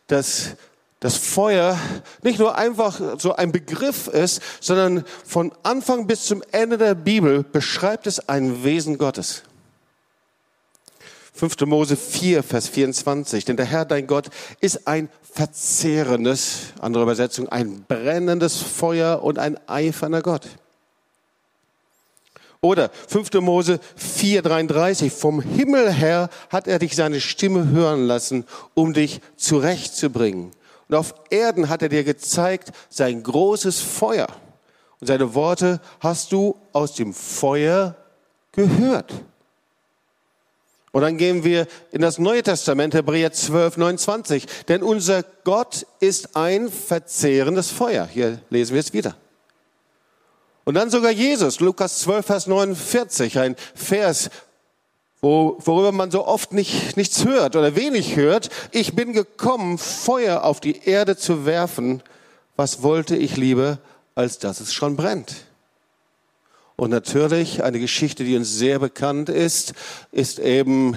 dass 0.06 0.56
das 1.00 1.16
Feuer 1.16 1.78
nicht 2.22 2.38
nur 2.38 2.56
einfach 2.56 3.00
so 3.18 3.34
ein 3.34 3.52
Begriff 3.52 4.06
ist, 4.06 4.40
sondern 4.60 5.04
von 5.26 5.52
Anfang 5.64 6.06
bis 6.06 6.24
zum 6.24 6.42
Ende 6.52 6.78
der 6.78 6.94
Bibel 6.94 7.42
beschreibt 7.42 8.06
es 8.06 8.28
ein 8.28 8.64
Wesen 8.64 8.98
Gottes. 8.98 9.42
5. 11.40 11.58
Mose 11.64 11.96
4, 11.96 12.42
Vers 12.42 12.68
24. 12.68 13.46
Denn 13.46 13.56
der 13.56 13.64
Herr, 13.64 13.86
dein 13.86 14.06
Gott, 14.06 14.28
ist 14.60 14.86
ein 14.86 15.08
verzehrendes, 15.22 16.74
andere 16.80 17.02
Übersetzung, 17.02 17.48
ein 17.48 17.86
brennendes 17.88 18.58
Feuer 18.58 19.22
und 19.22 19.38
ein 19.38 19.58
eiferner 19.66 20.20
Gott. 20.20 20.46
Oder 22.60 22.90
5. 23.08 23.32
Mose 23.40 23.80
4, 23.96 24.42
33. 24.42 25.10
Vom 25.10 25.40
Himmel 25.40 25.90
her 25.90 26.28
hat 26.50 26.68
er 26.68 26.78
dich 26.78 26.94
seine 26.94 27.22
Stimme 27.22 27.70
hören 27.70 28.04
lassen, 28.04 28.44
um 28.74 28.92
dich 28.92 29.22
zurechtzubringen. 29.36 30.50
Und 30.88 30.94
auf 30.94 31.14
Erden 31.30 31.70
hat 31.70 31.80
er 31.80 31.88
dir 31.88 32.04
gezeigt 32.04 32.70
sein 32.90 33.22
großes 33.22 33.80
Feuer. 33.80 34.26
Und 35.00 35.06
seine 35.06 35.32
Worte 35.32 35.80
hast 36.00 36.32
du 36.32 36.54
aus 36.74 36.96
dem 36.96 37.14
Feuer 37.14 37.96
gehört. 38.52 39.14
Und 40.92 41.02
dann 41.02 41.16
gehen 41.16 41.44
wir 41.44 41.66
in 41.92 42.00
das 42.00 42.18
Neue 42.18 42.42
Testament, 42.42 42.94
Hebräer 42.94 43.32
12, 43.32 43.76
29. 43.76 44.46
Denn 44.68 44.82
unser 44.82 45.22
Gott 45.44 45.86
ist 46.00 46.36
ein 46.36 46.68
verzehrendes 46.68 47.70
Feuer. 47.70 48.06
Hier 48.06 48.40
lesen 48.50 48.74
wir 48.74 48.80
es 48.80 48.92
wieder. 48.92 49.14
Und 50.64 50.74
dann 50.74 50.90
sogar 50.90 51.12
Jesus, 51.12 51.60
Lukas 51.60 52.00
12, 52.00 52.26
Vers 52.26 52.46
49, 52.46 53.38
ein 53.38 53.56
Vers, 53.74 54.30
wo, 55.20 55.58
worüber 55.60 55.92
man 55.92 56.10
so 56.10 56.26
oft 56.26 56.52
nicht, 56.52 56.96
nichts 56.96 57.24
hört 57.24 57.56
oder 57.56 57.76
wenig 57.76 58.16
hört. 58.16 58.50
Ich 58.72 58.94
bin 58.94 59.12
gekommen, 59.12 59.78
Feuer 59.78 60.44
auf 60.44 60.60
die 60.60 60.84
Erde 60.84 61.16
zu 61.16 61.46
werfen. 61.46 62.02
Was 62.56 62.82
wollte 62.82 63.16
ich 63.16 63.36
lieber, 63.36 63.78
als 64.14 64.38
dass 64.38 64.60
es 64.60 64.72
schon 64.72 64.96
brennt? 64.96 65.44
Und 66.80 66.88
natürlich 66.88 67.62
eine 67.62 67.78
Geschichte, 67.78 68.24
die 68.24 68.34
uns 68.36 68.56
sehr 68.56 68.78
bekannt 68.78 69.28
ist, 69.28 69.74
ist 70.12 70.38
eben 70.38 70.96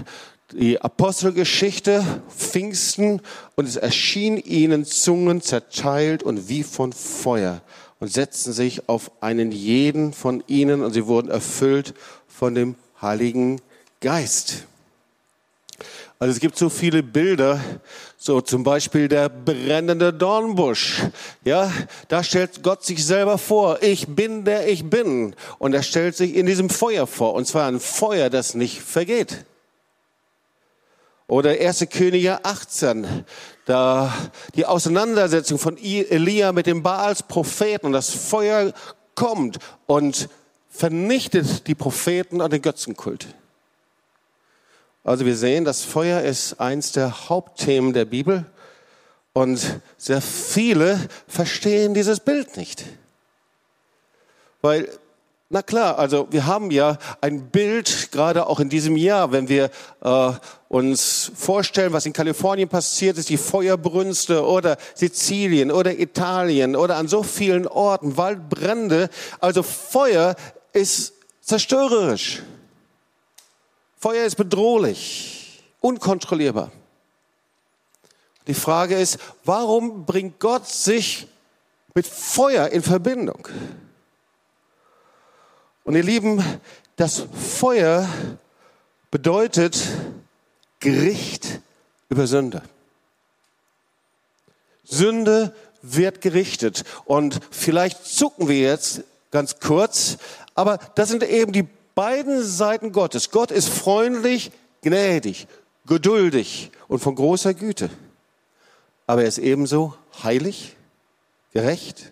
die 0.53 0.79
Apostelgeschichte, 0.79 2.05
Pfingsten, 2.29 3.19
und 3.55 3.67
es 3.67 3.75
erschien 3.75 4.37
ihnen 4.37 4.85
Zungen 4.85 5.41
zerteilt 5.41 6.23
und 6.23 6.47
wie 6.47 6.63
von 6.63 6.93
Feuer 6.93 7.61
und 7.99 8.09
setzten 8.09 8.53
sich 8.53 8.87
auf 8.87 9.11
einen 9.19 9.51
jeden 9.51 10.13
von 10.13 10.41
ihnen 10.47 10.83
und 10.83 10.93
sie 10.93 11.05
wurden 11.05 11.29
erfüllt 11.29 11.93
von 12.29 12.55
dem 12.55 12.75
Heiligen 13.01 13.59
Geist. 13.99 14.67
Also 16.23 16.31
es 16.31 16.39
gibt 16.39 16.57
so 16.57 16.69
viele 16.69 17.03
Bilder, 17.03 17.59
so 18.15 18.39
zum 18.39 18.63
Beispiel 18.63 19.09
der 19.09 19.27
brennende 19.27 20.13
Dornbusch. 20.13 21.01
Ja, 21.43 21.69
da 22.07 22.23
stellt 22.23 22.63
Gott 22.63 22.85
sich 22.85 23.05
selber 23.05 23.37
vor. 23.37 23.83
Ich 23.83 24.07
bin 24.07 24.45
der 24.45 24.69
ich 24.69 24.89
bin. 24.89 25.35
Und 25.59 25.73
er 25.73 25.83
stellt 25.83 26.15
sich 26.15 26.33
in 26.35 26.45
diesem 26.45 26.69
Feuer 26.69 27.07
vor. 27.07 27.33
Und 27.33 27.45
zwar 27.45 27.67
ein 27.67 27.81
Feuer, 27.81 28.29
das 28.29 28.55
nicht 28.55 28.79
vergeht. 28.79 29.43
Oder 31.27 31.49
1. 31.59 31.87
Könige 31.89 32.45
18, 32.45 33.25
da 33.65 34.13
die 34.55 34.65
Auseinandersetzung 34.65 35.59
von 35.59 35.77
Elia 35.77 36.53
mit 36.53 36.67
dem 36.67 36.83
Baals 36.83 37.23
Propheten 37.23 37.87
und 37.87 37.91
das 37.91 38.11
Feuer 38.11 38.71
kommt 39.13 39.57
und 39.87 40.29
vernichtet 40.69 41.67
die 41.67 41.75
Propheten 41.75 42.39
und 42.39 42.53
den 42.53 42.61
Götzenkult. 42.61 43.27
Also 45.03 45.25
wir 45.25 45.35
sehen, 45.35 45.65
das 45.65 45.83
Feuer 45.83 46.21
ist 46.21 46.59
eins 46.61 46.93
der 46.93 47.29
Hauptthemen 47.29 47.93
der 47.93 48.05
Bibel 48.05 48.45
und 49.33 49.81
sehr 49.97 50.21
viele 50.21 50.99
verstehen 51.27 51.93
dieses 51.93 52.19
Bild 52.19 52.55
nicht. 52.55 52.85
Weil 54.61 54.87
na 55.49 55.61
klar, 55.61 55.99
also 55.99 56.27
wir 56.31 56.47
haben 56.47 56.71
ja 56.71 56.97
ein 57.21 57.49
Bild, 57.49 58.11
gerade 58.11 58.47
auch 58.47 58.59
in 58.59 58.69
diesem 58.69 58.97
Jahr, 58.97 59.31
wenn 59.31 59.49
wir 59.49 59.69
äh, 60.01 60.31
uns 60.67 61.31
vorstellen, 61.35 61.93
was 61.93 62.07
in 62.07 62.13
Kalifornien 62.13 62.69
passiert 62.69 63.19
ist, 63.19 63.29
die 63.29 63.37
Feuerbrünste 63.37 64.43
oder 64.43 64.77
Sizilien 64.95 65.69
oder 65.69 65.99
Italien 65.99 66.75
oder 66.75 66.95
an 66.97 67.07
so 67.07 67.21
vielen 67.21 67.67
Orten, 67.67 68.17
Waldbrände. 68.17 69.09
Also 69.41 69.61
Feuer 69.61 70.35
ist 70.71 71.13
zerstörerisch. 71.41 72.41
Feuer 74.03 74.25
ist 74.25 74.35
bedrohlich, 74.35 75.63
unkontrollierbar. 75.79 76.73
Die 78.47 78.53
Frage 78.53 78.99
ist, 78.99 79.17
warum 79.45 80.05
bringt 80.05 80.41
Gott 80.41 80.67
sich 80.67 81.25
mit 81.95 82.05
Feuer 82.05 82.67
in 82.67 82.83
Verbindung? 82.83 83.47
Und 85.85 85.95
ihr 85.95 86.03
Lieben, 86.03 86.43
das 86.97 87.25
Feuer 87.31 88.09
bedeutet 89.09 89.81
Gericht 90.81 91.61
über 92.09 92.27
Sünde. 92.27 92.61
Sünde 94.83 95.55
wird 95.81 96.19
gerichtet. 96.19 96.83
Und 97.05 97.39
vielleicht 97.51 98.05
zucken 98.05 98.49
wir 98.49 98.59
jetzt 98.59 99.03
ganz 99.31 99.61
kurz, 99.61 100.17
aber 100.55 100.77
das 100.95 101.07
sind 101.07 101.23
eben 101.23 101.53
die 101.53 101.69
beiden 101.95 102.43
Seiten 102.43 102.91
Gottes. 102.91 103.31
Gott 103.31 103.51
ist 103.51 103.69
freundlich, 103.69 104.51
gnädig, 104.81 105.47
geduldig 105.85 106.71
und 106.87 106.99
von 106.99 107.15
großer 107.15 107.53
Güte. 107.53 107.89
Aber 109.07 109.23
er 109.23 109.27
ist 109.27 109.37
ebenso 109.37 109.95
heilig, 110.23 110.75
gerecht 111.53 112.11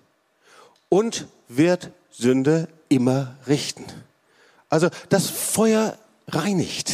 und 0.90 1.28
wird 1.48 1.92
Sünde 2.12 2.68
immer 2.90 3.36
richten. 3.48 3.86
Also 4.70 4.90
das 5.10 5.30
Feuer 5.30 5.98
reinigt. 6.28 6.92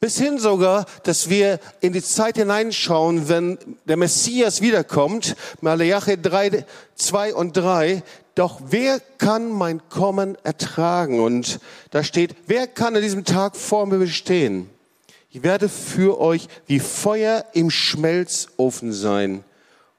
Bis 0.00 0.18
hin 0.18 0.40
sogar, 0.40 0.86
dass 1.04 1.30
wir 1.30 1.60
in 1.80 1.92
die 1.92 2.02
Zeit 2.02 2.36
hineinschauen, 2.36 3.28
wenn 3.28 3.56
der 3.84 3.96
Messias 3.96 4.60
wiederkommt, 4.60 5.36
Malachi 5.60 6.20
3, 6.20 6.66
2 6.96 7.34
und 7.34 7.56
3, 7.56 8.02
doch 8.34 8.60
wer 8.68 9.00
kann 9.18 9.50
mein 9.50 9.88
Kommen 9.88 10.36
ertragen? 10.42 11.20
Und 11.20 11.60
da 11.90 12.02
steht, 12.02 12.34
wer 12.46 12.66
kann 12.66 12.96
an 12.96 13.02
diesem 13.02 13.24
Tag 13.24 13.56
vor 13.56 13.86
mir 13.86 13.98
bestehen? 13.98 14.70
Ich 15.30 15.42
werde 15.42 15.68
für 15.68 16.20
euch 16.20 16.48
wie 16.66 16.80
Feuer 16.80 17.44
im 17.52 17.70
Schmelzofen 17.70 18.92
sein 18.92 19.44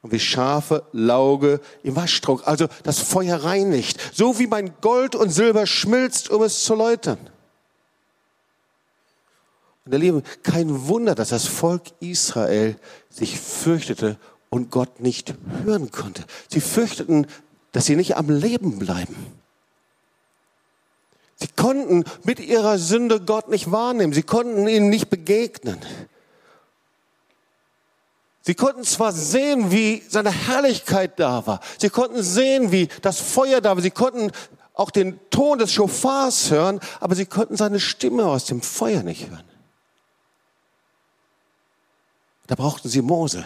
und 0.01 0.11
wie 0.11 0.19
scharfe 0.19 0.83
Lauge 0.91 1.59
im 1.81 1.95
Waschtrunk. 1.95 2.41
Also 2.45 2.67
das 2.83 2.99
Feuer 2.99 3.37
reinigt, 3.37 3.99
so 4.13 4.37
wie 4.37 4.47
mein 4.47 4.73
Gold 4.81 5.15
und 5.15 5.29
Silber 5.29 5.65
schmilzt, 5.65 6.29
um 6.29 6.43
es 6.43 6.63
zu 6.63 6.75
läutern. 6.75 7.17
Und 9.85 9.91
ihr 9.91 9.99
Lieben, 9.99 10.23
kein 10.43 10.87
Wunder, 10.87 11.15
dass 11.15 11.29
das 11.29 11.45
Volk 11.45 11.83
Israel 11.99 12.77
sich 13.09 13.39
fürchtete 13.39 14.17
und 14.49 14.69
Gott 14.69 14.99
nicht 14.99 15.33
hören 15.63 15.89
konnte. 15.89 16.23
Sie 16.47 16.61
fürchteten, 16.61 17.27
dass 17.73 17.85
sie 17.85 17.97
nicht 17.97 18.15
am 18.15 18.29
Leben 18.29 18.79
bleiben. 18.79 19.15
Sie 21.35 21.49
konnten 21.57 22.05
mit 22.23 22.39
ihrer 22.39 22.77
Sünde 22.77 23.19
Gott 23.19 23.49
nicht 23.49 23.69
wahrnehmen. 23.69 24.13
Sie 24.13 24.23
konnten 24.23 24.67
ihm 24.67 24.89
nicht 24.89 25.09
begegnen. 25.09 25.77
Sie 28.43 28.55
konnten 28.55 28.83
zwar 28.83 29.11
sehen, 29.11 29.71
wie 29.71 30.03
seine 30.07 30.31
Herrlichkeit 30.31 31.19
da 31.19 31.45
war. 31.47 31.59
Sie 31.77 31.89
konnten 31.89 32.21
sehen, 32.23 32.71
wie 32.71 32.87
das 33.01 33.19
Feuer 33.19 33.59
da 33.59 33.75
war. 33.75 33.81
Sie 33.81 33.91
konnten 33.91 34.31
auch 34.73 34.91
den 34.91 35.19
Ton 35.29 35.59
des 35.59 35.73
Schofars 35.73 36.51
hören, 36.51 36.79
aber 36.99 37.15
sie 37.15 37.25
konnten 37.25 37.57
seine 37.57 37.79
Stimme 37.79 38.25
aus 38.25 38.45
dem 38.45 38.61
Feuer 38.61 39.03
nicht 39.03 39.29
hören. 39.29 39.43
Da 42.47 42.55
brauchten 42.55 42.89
sie 42.89 43.01
Mose. 43.01 43.45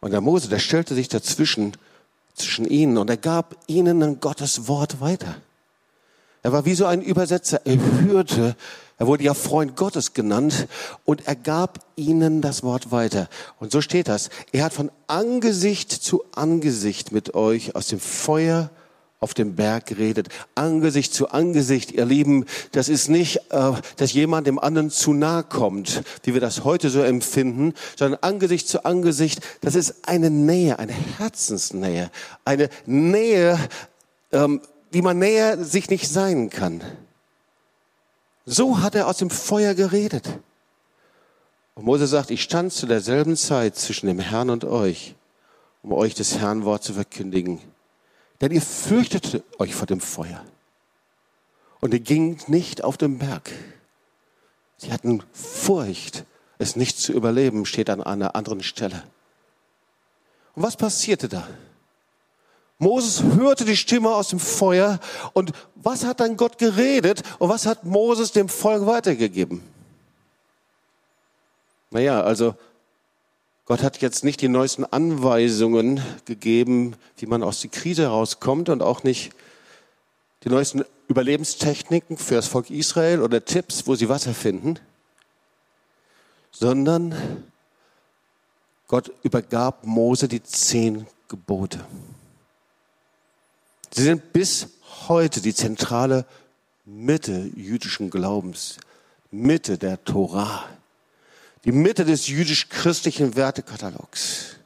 Und 0.00 0.12
der 0.12 0.20
Mose, 0.20 0.48
der 0.48 0.58
stellte 0.58 0.94
sich 0.94 1.08
dazwischen, 1.08 1.76
zwischen 2.34 2.66
ihnen 2.66 2.98
und 2.98 3.08
er 3.08 3.16
gab 3.16 3.56
ihnen 3.66 4.02
ein 4.02 4.20
Gottes 4.20 4.68
Wort 4.68 5.00
weiter. 5.00 5.36
Er 6.42 6.52
war 6.52 6.66
wie 6.66 6.74
so 6.74 6.84
ein 6.84 7.00
Übersetzer. 7.00 7.62
Er 7.64 7.78
hörte, 8.02 8.54
er 8.98 9.06
wurde 9.06 9.24
ja 9.24 9.32
Freund 9.32 9.76
Gottes 9.76 10.12
genannt 10.12 10.68
und 11.04 11.26
er 11.26 11.36
gab 11.36 11.80
ihnen 11.96 12.42
das 12.42 12.62
Wort 12.62 12.90
weiter. 12.90 13.28
Und 13.58 13.72
so 13.72 13.80
steht 13.80 14.08
das. 14.08 14.28
Er 14.52 14.64
hat 14.64 14.74
von 14.74 14.90
Angesicht 15.06 15.90
zu 15.90 16.22
Angesicht 16.34 17.12
mit 17.12 17.34
euch 17.34 17.74
aus 17.74 17.86
dem 17.86 17.98
Feuer 17.98 18.70
auf 19.20 19.32
dem 19.34 19.54
Berg 19.54 19.86
geredet. 19.86 20.28
Angesicht 20.54 21.14
zu 21.14 21.30
Angesicht, 21.30 21.92
ihr 21.92 22.04
Lieben, 22.04 22.44
das 22.72 22.88
ist 22.88 23.08
nicht, 23.08 23.38
äh, 23.50 23.72
dass 23.96 24.12
jemand 24.12 24.46
dem 24.46 24.58
anderen 24.58 24.90
zu 24.90 25.12
nahe 25.12 25.42
kommt, 25.42 26.02
wie 26.24 26.34
wir 26.34 26.40
das 26.40 26.64
heute 26.64 26.90
so 26.90 27.00
empfinden, 27.00 27.74
sondern 27.96 28.20
Angesicht 28.22 28.68
zu 28.68 28.84
Angesicht, 28.84 29.40
das 29.62 29.74
ist 29.74 30.06
eine 30.08 30.30
Nähe, 30.30 30.78
eine 30.78 30.92
Herzensnähe, 30.92 32.10
eine 32.44 32.68
Nähe, 32.84 33.58
ähm, 34.32 34.60
wie 34.90 35.02
man 35.02 35.18
näher 35.18 35.64
sich 35.64 35.88
nicht 35.90 36.08
sein 36.08 36.50
kann. 36.50 36.82
So 38.46 38.80
hat 38.82 38.94
er 38.94 39.08
aus 39.08 39.16
dem 39.16 39.30
Feuer 39.30 39.74
geredet. 39.74 40.28
Und 41.74 41.86
Mose 41.86 42.06
sagt, 42.06 42.30
ich 42.30 42.42
stand 42.42 42.72
zu 42.72 42.86
derselben 42.86 43.36
Zeit 43.36 43.76
zwischen 43.76 44.06
dem 44.06 44.18
Herrn 44.18 44.50
und 44.50 44.64
euch, 44.64 45.14
um 45.82 45.92
euch 45.92 46.14
das 46.14 46.38
Herrn 46.38 46.64
Wort 46.64 46.84
zu 46.84 46.92
verkündigen. 46.92 47.58
Denn 48.44 48.52
ihr 48.52 48.60
fürchtete 48.60 49.42
euch 49.58 49.74
vor 49.74 49.86
dem 49.86 50.02
Feuer. 50.02 50.44
Und 51.80 51.94
ihr 51.94 52.00
gingt 52.00 52.50
nicht 52.50 52.84
auf 52.84 52.98
den 52.98 53.18
Berg. 53.18 53.50
Sie 54.76 54.92
hatten 54.92 55.22
Furcht, 55.32 56.24
es 56.58 56.76
nicht 56.76 56.98
zu 56.98 57.14
überleben, 57.14 57.64
steht 57.64 57.88
an 57.88 58.02
einer 58.02 58.36
anderen 58.36 58.62
Stelle. 58.62 59.02
Und 60.54 60.62
was 60.62 60.76
passierte 60.76 61.26
da? 61.30 61.48
Moses 62.76 63.22
hörte 63.22 63.64
die 63.64 63.78
Stimme 63.78 64.14
aus 64.14 64.28
dem 64.28 64.40
Feuer 64.40 65.00
und 65.32 65.52
was 65.76 66.04
hat 66.04 66.20
dann 66.20 66.36
Gott 66.36 66.58
geredet 66.58 67.22
und 67.38 67.48
was 67.48 67.64
hat 67.64 67.84
Moses 67.84 68.32
dem 68.32 68.50
Volk 68.50 68.84
weitergegeben? 68.84 69.62
Naja, 71.90 72.20
also 72.20 72.56
Gott 73.66 73.82
hat 73.82 74.02
jetzt 74.02 74.24
nicht 74.24 74.42
die 74.42 74.48
neuesten 74.48 74.84
Anweisungen 74.84 76.02
gegeben, 76.26 76.96
wie 77.16 77.26
man 77.26 77.42
aus 77.42 77.60
der 77.62 77.70
Krise 77.70 78.02
herauskommt 78.02 78.68
und 78.68 78.82
auch 78.82 79.04
nicht 79.04 79.32
die 80.44 80.50
neuesten 80.50 80.84
Überlebenstechniken 81.08 82.18
für 82.18 82.34
das 82.34 82.46
Volk 82.46 82.68
Israel 82.68 83.22
oder 83.22 83.44
Tipps, 83.44 83.86
wo 83.86 83.94
sie 83.94 84.10
Wasser 84.10 84.34
finden, 84.34 84.78
sondern 86.50 87.14
Gott 88.86 89.10
übergab 89.22 89.84
Mose 89.86 90.28
die 90.28 90.42
zehn 90.42 91.06
Gebote. 91.28 91.82
Sie 93.90 94.02
sind 94.02 94.32
bis 94.34 94.68
heute 95.08 95.40
die 95.40 95.54
zentrale 95.54 96.26
Mitte 96.84 97.50
jüdischen 97.56 98.10
Glaubens, 98.10 98.76
Mitte 99.30 99.78
der 99.78 100.04
Torah, 100.04 100.64
die 101.64 101.72
Mitte 101.72 102.04
des 102.04 102.28
jüdisch-christlichen 102.28 103.36
Wertekatalogs. 103.36 104.56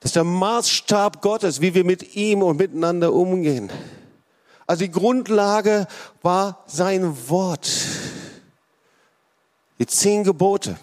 Das 0.00 0.10
ist 0.10 0.16
der 0.16 0.24
Maßstab 0.24 1.22
Gottes, 1.22 1.60
wie 1.60 1.74
wir 1.74 1.84
mit 1.84 2.14
ihm 2.14 2.42
und 2.42 2.58
miteinander 2.58 3.12
umgehen. 3.12 3.70
Also 4.66 4.84
die 4.84 4.90
Grundlage 4.90 5.86
war 6.22 6.62
sein 6.66 7.16
Wort. 7.28 7.68
Die 9.78 9.86
zehn 9.86 10.24
Gebote, 10.24 10.76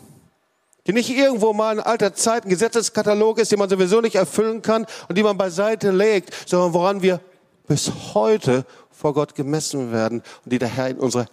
die 0.88 0.94
nicht 0.94 1.10
irgendwo 1.10 1.54
mal 1.54 1.74
in 1.78 1.80
alter 1.80 2.14
Zeit 2.14 2.46
ein 2.46 2.50
Gesetzeskatalog 2.50 3.38
ist, 3.40 3.52
den 3.52 3.60
man 3.60 3.70
sowieso 3.70 4.02
nicht 4.02 4.16
erfüllen 4.16 4.62
kann 4.62 4.86
und 5.08 5.18
die 5.18 5.24
man 5.24 5.38
beiseite 5.38 5.92
legt, 5.92 6.34
sondern 6.48 6.74
woran 6.74 7.02
wir 7.02 7.20
bis 7.68 7.92
heute 8.14 8.66
vor 8.92 9.14
Gott 9.14 9.36
gemessen 9.36 9.92
werden 9.92 10.24
und 10.44 10.52
die 10.52 10.60
der 10.60 10.70
Herr 10.70 10.90
in 10.90 10.98
unsere 10.98 11.28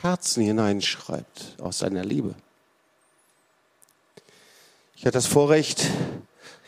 Herzen 0.00 0.42
hineinschreibt 0.42 1.56
aus 1.60 1.78
seiner 1.78 2.04
Liebe. 2.04 2.34
Ich 5.02 5.06
hatte 5.06 5.18
das 5.18 5.26
Vorrecht, 5.26 5.90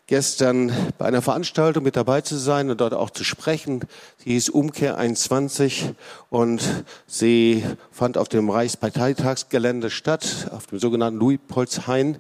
gestern 0.09 0.73
bei 0.99 1.05
einer 1.05 1.23
Veranstaltung 1.23 1.85
mit 1.85 1.95
dabei 1.95 2.21
zu 2.21 2.37
sein 2.37 2.69
und 2.69 2.81
dort 2.81 2.93
auch 2.93 3.11
zu 3.11 3.23
sprechen. 3.23 3.83
Sie 4.17 4.31
hieß 4.33 4.49
Umkehr 4.49 4.99
21 4.99 5.95
und 6.31 6.61
sie 7.07 7.62
fand 7.93 8.19
auf 8.19 8.29
dem 8.29 8.50
Reichsparteitagsgelände 8.50 9.88
statt, 9.88 10.49
auf 10.50 10.67
dem 10.67 10.81
sogenannten 10.81 11.21
Louis-Polz-Hain. 11.21 12.19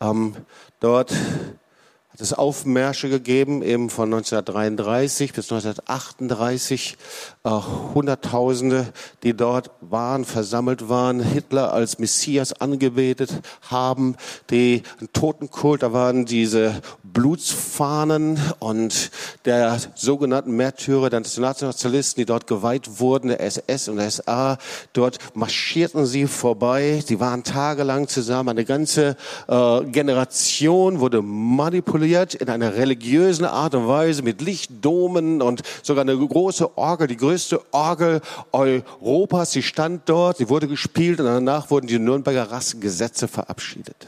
Ähm, 0.00 0.34
dort 0.80 1.12
hat 1.12 2.20
es 2.20 2.32
Aufmärsche 2.32 3.08
gegeben, 3.08 3.62
eben 3.62 3.88
von 3.88 4.12
1933 4.12 5.32
bis 5.32 5.44
1938, 5.44 6.98
äh, 7.44 7.50
Hunderttausende, 7.94 8.86
die 9.24 9.34
dort 9.34 9.72
waren, 9.80 10.24
versammelt 10.24 10.88
waren, 10.88 11.18
Hitler 11.18 11.72
als 11.72 11.98
Messias 11.98 12.52
angebetet 12.52 13.32
haben, 13.68 14.14
die 14.50 14.84
Totenkult, 15.12 15.82
da 15.82 15.92
waren 15.92 16.24
diese 16.24 16.80
Blutsfahnen 17.02 18.38
und 18.60 19.10
der 19.44 19.76
sogenannten 19.96 20.52
Märtyrer 20.52 21.10
der 21.10 21.18
Nationalsozialisten, 21.18 22.20
die 22.20 22.26
dort 22.26 22.46
geweiht 22.46 23.00
wurden, 23.00 23.26
der 23.28 23.40
SS 23.40 23.88
und 23.88 23.96
der 23.96 24.12
SA, 24.12 24.58
dort 24.92 25.18
marschierten 25.34 26.06
sie 26.06 26.28
vorbei, 26.28 27.02
sie 27.04 27.18
waren 27.18 27.42
tagelang 27.42 28.06
zusammen, 28.06 28.50
eine 28.50 28.64
ganze 28.64 29.16
äh, 29.48 29.84
Generation 29.86 31.00
wurde 31.00 31.22
manipuliert 31.22 32.34
in 32.34 32.48
einer 32.48 32.76
religiösen 32.76 33.46
Art 33.46 33.74
und 33.74 33.88
Weise 33.88 34.22
mit 34.22 34.40
Lichtdomen 34.40 35.42
und 35.42 35.62
sogar 35.82 36.02
eine 36.02 36.16
große 36.16 36.78
Orgel, 36.78 37.08
die 37.08 37.16
größte 37.16 37.31
Orgel 37.70 38.20
Europas. 38.52 39.52
Sie 39.52 39.62
stand 39.62 40.08
dort, 40.08 40.38
sie 40.38 40.48
wurde 40.48 40.68
gespielt 40.68 41.20
und 41.20 41.26
danach 41.26 41.70
wurden 41.70 41.86
die 41.86 41.98
Nürnberger 41.98 42.50
Rassengesetze 42.50 43.28
verabschiedet. 43.28 44.06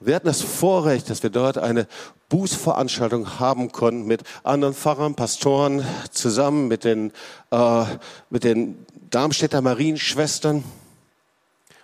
Wir 0.00 0.14
hatten 0.14 0.28
das 0.28 0.42
Vorrecht, 0.42 1.10
dass 1.10 1.24
wir 1.24 1.30
dort 1.30 1.58
eine 1.58 1.88
Bußveranstaltung 2.28 3.40
haben 3.40 3.72
konnten 3.72 4.06
mit 4.06 4.22
anderen 4.44 4.74
Pfarrern, 4.74 5.16
Pastoren, 5.16 5.84
zusammen 6.12 6.68
mit 6.68 6.84
den, 6.84 7.12
äh, 7.50 7.84
mit 8.30 8.44
den 8.44 8.86
Darmstädter 9.10 9.60
Marienschwestern. 9.60 10.62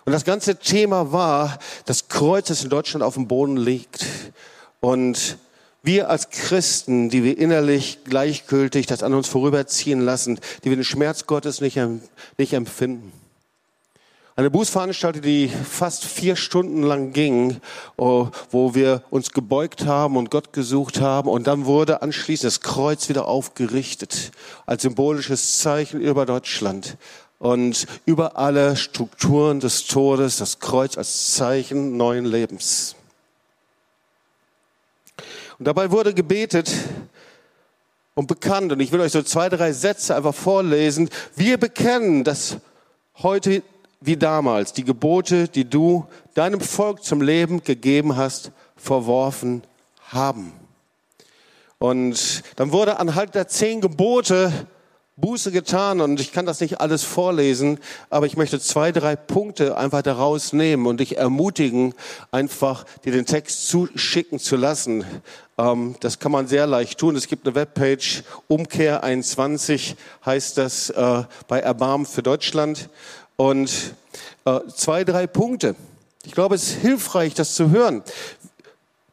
Und 0.05 0.13
das 0.13 0.25
ganze 0.25 0.57
Thema 0.57 1.13
war, 1.13 1.59
das 1.87 2.09
Kreuz, 2.09 2.49
das 2.49 2.63
in 2.63 2.71
Deutschland 2.71 3.03
auf 3.03 3.15
dem 3.15 3.27
Boden 3.27 3.57
liegt. 3.57 4.07
Und 4.81 5.39
wir 5.85 6.09
als 6.09 6.31
Christen, 6.31 7.11
die 7.11 7.23
wir 7.23 7.39
innerlich 7.39 7.99
gleichgültig 8.05 8.87
das 8.87 9.03
an 9.03 9.15
uns 9.15 9.29
vorüberziehen 9.29 10.01
lassen, 10.01 10.41
die 10.65 10.71
wir 10.71 10.77
den 10.77 10.85
Schmerz 10.85 11.27
Gottes 11.27 11.61
nicht, 11.61 11.79
nicht 12.39 12.55
empfinden. 12.55 13.13
Eine 14.37 14.51
Bußveranstaltung, 14.51 15.23
die 15.23 15.49
fast 15.49 16.05
vier 16.05 16.35
Stunden 16.35 16.83
lang 16.83 17.13
ging, 17.13 17.61
oh, 17.97 18.29
wo 18.51 18.75
wir 18.75 19.05
uns 19.11 19.31
gebeugt 19.31 19.87
haben 19.87 20.17
und 20.17 20.29
Gott 20.29 20.53
gesucht 20.53 21.01
haben. 21.01 21.29
Und 21.29 21.47
dann 21.47 21.67
wurde 21.67 22.03
anschließend 22.03 22.49
das 22.49 22.61
Kreuz 22.61 23.09
wieder 23.09 23.29
aufgerichtet 23.29 24.33
als 24.67 24.83
symbolisches 24.83 25.61
Zeichen 25.61 26.01
über 26.01 26.27
Deutschland. 26.27 26.97
Und 27.39 27.87
über 28.07 28.37
alle 28.37 28.75
Strukturen 28.75 29.61
des 29.61 29.87
Todes 29.87 30.39
das 30.39 30.59
Kreuz 30.59 30.99
als 30.99 31.35
Zeichen 31.35 31.97
neuen 31.97 32.25
Lebens. 32.25 32.97
Und 35.59 35.67
dabei 35.67 35.91
wurde 35.91 36.15
gebetet 36.15 36.73
und 38.15 38.27
bekannt, 38.27 38.73
und 38.73 38.81
ich 38.81 38.93
will 38.93 39.01
euch 39.01 39.13
so 39.13 39.23
zwei, 39.23 39.49
drei 39.49 39.73
Sätze 39.73 40.15
einfach 40.17 40.35
vorlesen. 40.35 41.11
Wir 41.37 41.59
bekennen, 41.59 42.25
dass 42.25 42.59
heute 43.23 43.63
wie 44.01 44.17
damals 44.17 44.73
die 44.73 44.85
Gebote, 44.85 45.49
die 45.49 45.69
du 45.69 46.07
deinem 46.35 46.61
Volk 46.61 47.03
zum 47.03 47.23
Leben 47.23 47.63
gegeben 47.63 48.17
hast, 48.17 48.53
verworfen 48.77 49.63
haben. 50.09 50.53
Und 51.79 52.43
dann 52.57 52.73
wurde 52.73 52.99
anhand 52.99 53.35
der 53.35 53.49
zehn 53.49 53.81
Gebote 53.81 54.53
Buße 55.17 55.53
getan 55.53 56.01
und 56.01 56.19
ich 56.19 56.33
kann 56.33 56.45
das 56.45 56.59
nicht 56.59 56.81
alles 56.81 57.05
vorlesen, 57.05 57.79
aber 58.11 58.27
ich 58.27 58.37
möchte 58.37 58.59
zwei, 58.59 58.91
drei 58.91 59.15
Punkte 59.15 59.77
einfach 59.77 60.03
daraus 60.03 60.53
nehmen 60.53 60.87
und 60.87 60.99
dich 60.99 61.19
ermutigen, 61.19 61.95
einfach 62.33 62.85
dir 63.05 63.13
den 63.13 63.25
Text 63.25 63.69
zuschicken 63.69 64.41
zu 64.41 64.57
lassen. 64.57 65.05
Ähm, 65.57 65.95
das 66.01 66.19
kann 66.19 66.33
man 66.33 66.49
sehr 66.49 66.67
leicht 66.67 66.99
tun. 66.99 67.15
Es 67.15 67.29
gibt 67.29 67.47
eine 67.47 67.55
Webpage, 67.55 68.25
Umkehr 68.49 69.05
21 69.05 69.95
heißt 70.27 70.59
das 70.59 70.91
äh, 70.91 71.23
bei 71.47 71.61
Erbarmen 71.61 72.07
für 72.07 72.25
Deutschland. 72.25 72.89
Und 73.37 73.95
äh, 74.47 74.59
zwei, 74.75 75.05
drei 75.05 75.29
Punkte. 75.29 75.77
Ich 76.25 76.33
glaube, 76.33 76.57
es 76.57 76.71
ist 76.71 76.81
hilfreich, 76.81 77.35
das 77.35 77.55
zu 77.55 77.71
hören. 77.71 78.03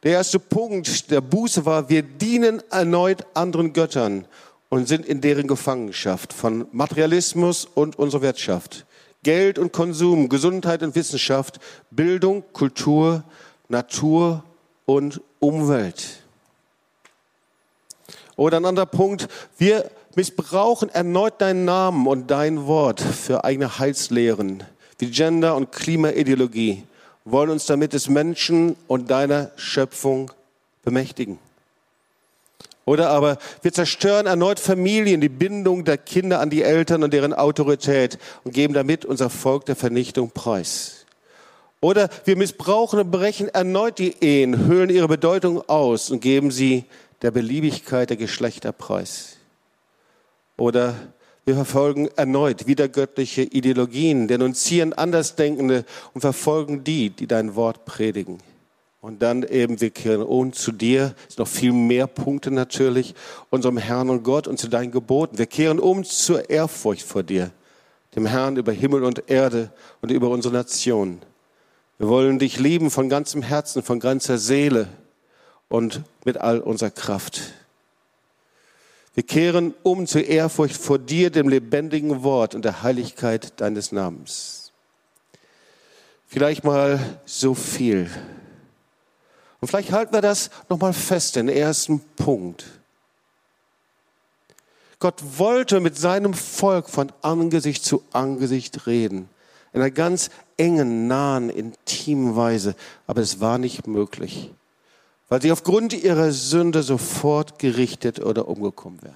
Der 0.02 0.14
erste 0.14 0.40
Punkt 0.40 1.12
der 1.12 1.20
Buße 1.20 1.64
war, 1.64 1.88
wir 1.88 2.02
dienen 2.02 2.60
erneut 2.70 3.24
anderen 3.34 3.72
Göttern 3.72 4.26
und 4.72 4.88
sind 4.88 5.04
in 5.04 5.20
deren 5.20 5.48
Gefangenschaft 5.48 6.32
von 6.32 6.66
Materialismus 6.72 7.66
und 7.66 7.98
unserer 7.98 8.22
Wirtschaft. 8.22 8.86
Geld 9.22 9.58
und 9.58 9.70
Konsum, 9.70 10.30
Gesundheit 10.30 10.82
und 10.82 10.94
Wissenschaft, 10.94 11.60
Bildung, 11.90 12.42
Kultur, 12.54 13.22
Natur 13.68 14.42
und 14.86 15.20
Umwelt. 15.40 16.22
Oder 18.36 18.56
ein 18.56 18.64
anderer 18.64 18.86
Punkt, 18.86 19.28
wir 19.58 19.90
missbrauchen 20.14 20.88
erneut 20.88 21.38
deinen 21.42 21.66
Namen 21.66 22.06
und 22.06 22.30
dein 22.30 22.66
Wort 22.66 23.02
für 23.02 23.44
eigene 23.44 23.78
Heilslehren, 23.78 24.64
wie 24.98 25.10
Gender- 25.10 25.54
und 25.54 25.70
Klimaideologie, 25.70 26.84
wollen 27.26 27.50
uns 27.50 27.66
damit 27.66 27.92
des 27.92 28.08
Menschen 28.08 28.76
und 28.88 29.10
deiner 29.10 29.50
Schöpfung 29.56 30.30
bemächtigen. 30.82 31.38
Oder 32.92 33.08
aber 33.08 33.38
wir 33.62 33.72
zerstören 33.72 34.26
erneut 34.26 34.60
Familien, 34.60 35.22
die 35.22 35.30
Bindung 35.30 35.86
der 35.86 35.96
Kinder 35.96 36.40
an 36.40 36.50
die 36.50 36.62
Eltern 36.62 37.02
und 37.02 37.14
deren 37.14 37.32
Autorität 37.32 38.18
und 38.44 38.52
geben 38.52 38.74
damit 38.74 39.06
unser 39.06 39.30
Volk 39.30 39.64
der 39.64 39.76
Vernichtung 39.76 40.30
preis. 40.30 41.06
Oder 41.80 42.10
wir 42.26 42.36
missbrauchen 42.36 43.00
und 43.00 43.10
brechen 43.10 43.48
erneut 43.48 43.98
die 43.98 44.22
Ehen, 44.22 44.66
höhlen 44.66 44.90
ihre 44.90 45.08
Bedeutung 45.08 45.66
aus 45.70 46.10
und 46.10 46.20
geben 46.20 46.50
sie 46.50 46.84
der 47.22 47.30
Beliebigkeit 47.30 48.10
der 48.10 48.18
Geschlechter 48.18 48.72
preis. 48.72 49.38
Oder 50.58 50.94
wir 51.46 51.54
verfolgen 51.54 52.10
erneut 52.16 52.66
wiedergöttliche 52.66 53.40
Ideologien, 53.40 54.28
denunzieren 54.28 54.92
Andersdenkende 54.92 55.86
und 56.12 56.20
verfolgen 56.20 56.84
die, 56.84 57.08
die 57.08 57.26
dein 57.26 57.54
Wort 57.54 57.86
predigen. 57.86 58.36
Und 59.02 59.20
dann 59.20 59.42
eben, 59.42 59.80
wir 59.80 59.90
kehren 59.90 60.22
um 60.22 60.52
zu 60.52 60.70
dir, 60.70 61.16
es 61.28 61.36
noch 61.36 61.48
viel 61.48 61.72
mehr 61.72 62.06
Punkte 62.06 62.52
natürlich, 62.52 63.16
unserem 63.50 63.76
Herrn 63.76 64.08
und 64.10 64.22
Gott 64.22 64.46
und 64.46 64.60
zu 64.60 64.68
deinen 64.68 64.92
Geboten. 64.92 65.38
Wir 65.38 65.46
kehren 65.46 65.80
um 65.80 66.04
zur 66.04 66.48
Ehrfurcht 66.48 67.02
vor 67.02 67.24
dir, 67.24 67.50
dem 68.14 68.26
Herrn 68.26 68.56
über 68.56 68.70
Himmel 68.70 69.02
und 69.02 69.28
Erde 69.28 69.72
und 70.02 70.12
über 70.12 70.28
unsere 70.30 70.54
Nation. 70.54 71.20
Wir 71.98 72.06
wollen 72.06 72.38
dich 72.38 72.60
lieben 72.60 72.92
von 72.92 73.08
ganzem 73.08 73.42
Herzen, 73.42 73.82
von 73.82 73.98
ganzer 73.98 74.38
Seele 74.38 74.86
und 75.68 76.02
mit 76.24 76.38
all 76.38 76.60
unserer 76.60 76.90
Kraft. 76.90 77.54
Wir 79.14 79.24
kehren 79.24 79.74
um 79.82 80.06
zur 80.06 80.24
Ehrfurcht 80.24 80.76
vor 80.76 81.00
dir, 81.00 81.30
dem 81.30 81.48
lebendigen 81.48 82.22
Wort 82.22 82.54
und 82.54 82.64
der 82.64 82.84
Heiligkeit 82.84 83.60
deines 83.60 83.90
Namens. 83.90 84.70
Vielleicht 86.28 86.62
mal 86.62 87.00
so 87.26 87.54
viel. 87.54 88.08
Und 89.62 89.68
vielleicht 89.68 89.92
halten 89.92 90.12
wir 90.12 90.20
das 90.20 90.50
nochmal 90.68 90.92
fest, 90.92 91.36
den 91.36 91.48
ersten 91.48 92.00
Punkt. 92.16 92.64
Gott 94.98 95.22
wollte 95.38 95.78
mit 95.78 95.96
seinem 95.96 96.34
Volk 96.34 96.90
von 96.90 97.12
Angesicht 97.22 97.84
zu 97.84 98.02
Angesicht 98.12 98.88
reden. 98.88 99.28
In 99.72 99.80
einer 99.80 99.92
ganz 99.92 100.30
engen, 100.56 101.06
nahen, 101.06 101.48
intimen 101.48 102.34
Weise. 102.34 102.74
Aber 103.06 103.20
es 103.20 103.38
war 103.38 103.58
nicht 103.58 103.86
möglich, 103.86 104.50
weil 105.28 105.40
sie 105.40 105.52
aufgrund 105.52 105.92
ihrer 105.92 106.32
Sünde 106.32 106.82
sofort 106.82 107.60
gerichtet 107.60 108.18
oder 108.18 108.48
umgekommen 108.48 109.00
wären. 109.02 109.14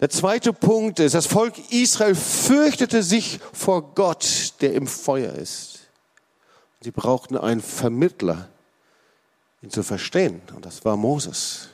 Der 0.00 0.08
zweite 0.08 0.54
Punkt 0.54 0.98
ist, 0.98 1.14
das 1.14 1.26
Volk 1.26 1.54
Israel 1.70 2.14
fürchtete 2.14 3.02
sich 3.02 3.38
vor 3.52 3.94
Gott, 3.94 4.54
der 4.62 4.72
im 4.72 4.86
Feuer 4.86 5.34
ist. 5.34 5.77
Sie 6.80 6.90
brauchten 6.90 7.36
einen 7.36 7.60
Vermittler, 7.60 8.48
ihn 9.62 9.70
zu 9.70 9.82
verstehen. 9.82 10.40
Und 10.54 10.64
das 10.64 10.84
war 10.84 10.96
Moses. 10.96 11.70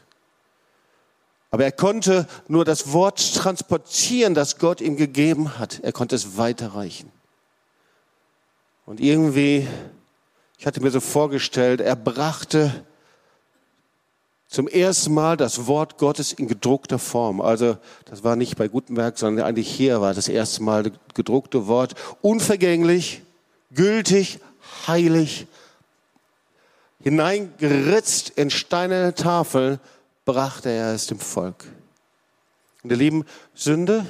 Aber 1.50 1.64
er 1.64 1.72
konnte 1.72 2.26
nur 2.48 2.64
das 2.64 2.92
Wort 2.92 3.34
transportieren, 3.34 4.34
das 4.34 4.58
Gott 4.58 4.80
ihm 4.80 4.96
gegeben 4.96 5.58
hat. 5.58 5.80
Er 5.84 5.92
konnte 5.92 6.16
es 6.16 6.36
weiterreichen. 6.36 7.12
Und 8.86 9.00
irgendwie, 9.00 9.68
ich 10.58 10.66
hatte 10.66 10.80
mir 10.80 10.90
so 10.90 11.00
vorgestellt, 11.00 11.80
er 11.80 11.96
brachte 11.96 12.84
zum 14.48 14.68
ersten 14.68 15.12
Mal 15.12 15.36
das 15.36 15.66
Wort 15.66 15.98
Gottes 15.98 16.32
in 16.32 16.48
gedruckter 16.48 16.98
Form. 16.98 17.40
Also 17.40 17.76
das 18.04 18.24
war 18.24 18.36
nicht 18.36 18.56
bei 18.56 18.68
Gutenberg, 18.68 19.18
sondern 19.18 19.46
eigentlich 19.46 19.68
hier 19.68 20.00
war 20.00 20.14
das 20.14 20.28
erste 20.28 20.62
Mal 20.62 20.84
das 20.84 20.92
gedruckte 21.14 21.66
Wort. 21.66 21.94
Unvergänglich, 22.20 23.22
gültig, 23.72 24.40
heilig, 24.86 25.46
hineingeritzt 27.02 28.30
in 28.30 28.50
steinerne 28.50 29.14
Tafeln, 29.14 29.80
brachte 30.24 30.70
er 30.70 30.94
es 30.94 31.06
dem 31.06 31.18
Volk. 31.18 31.64
Und 32.82 32.90
ihr 32.90 32.96
Lieben, 32.96 33.24
Sünde 33.54 34.06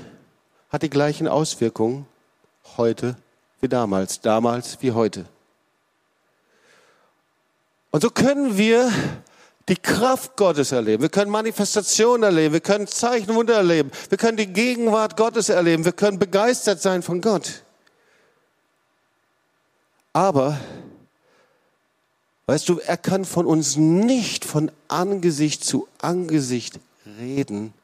hat 0.71 0.83
die 0.83 0.91
gleichen 0.91 1.29
Auswirkungen 1.29 2.07
heute 2.77 3.17
wie 3.61 3.69
damals, 3.69 4.21
damals 4.21 4.79
wie 4.81 4.93
heute. 4.93 5.27
Und 7.91 8.03
so 8.03 8.11
können 8.11 8.59
wir 8.59 8.91
die 9.69 9.77
Kraft 9.77 10.37
Gottes 10.37 10.73
erleben. 10.73 11.03
Wir 11.03 11.09
können 11.09 11.31
Manifestationen 11.31 12.23
erleben. 12.25 12.53
Wir 12.53 12.61
können 12.61 12.87
Zeichen, 12.87 13.31
und 13.31 13.37
Wunder 13.37 13.55
erleben. 13.55 13.91
Wir 14.09 14.19
können 14.19 14.37
die 14.37 14.53
Gegenwart 14.53 15.17
Gottes 15.17 15.49
erleben. 15.49 15.85
Wir 15.85 15.93
können 15.93 16.19
begeistert 16.19 16.83
sein 16.83 17.03
von 17.03 17.21
Gott. 17.21 17.64
Aber, 20.15 20.59
weißt 22.47 22.69
du, 22.69 22.79
er 22.79 22.97
kann 22.97 23.25
von 23.25 23.47
uns 23.47 23.77
nicht 23.77 24.45
von 24.45 24.71
Angesicht 24.87 25.65
zu 25.65 25.89
Angesicht 26.01 26.79
reden, 27.19 27.75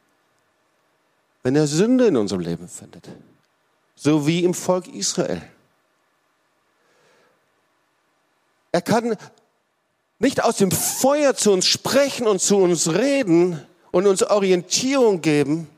wenn 1.43 1.57
er 1.57 1.67
Sünde 1.67 2.07
in 2.07 2.17
unserem 2.17 2.41
Leben 2.41 2.69
findet. 2.69 3.09
So 3.97 4.27
wie 4.29 4.45
im 4.45 4.55
Volk 4.55 4.87
Israel. 4.87 5.43
Er 8.73 8.83
kann 8.83 9.17
nicht 10.21 10.45
aus 10.45 10.57
dem 10.57 10.71
Feuer 10.71 11.35
zu 11.35 11.51
uns 11.51 11.67
sprechen 11.67 12.29
und 12.29 12.41
zu 12.41 12.59
uns 12.59 12.93
reden 12.93 13.61
und 13.91 14.07
uns 14.07 14.23
Orientierung 14.23 15.21
geben, 15.21 15.69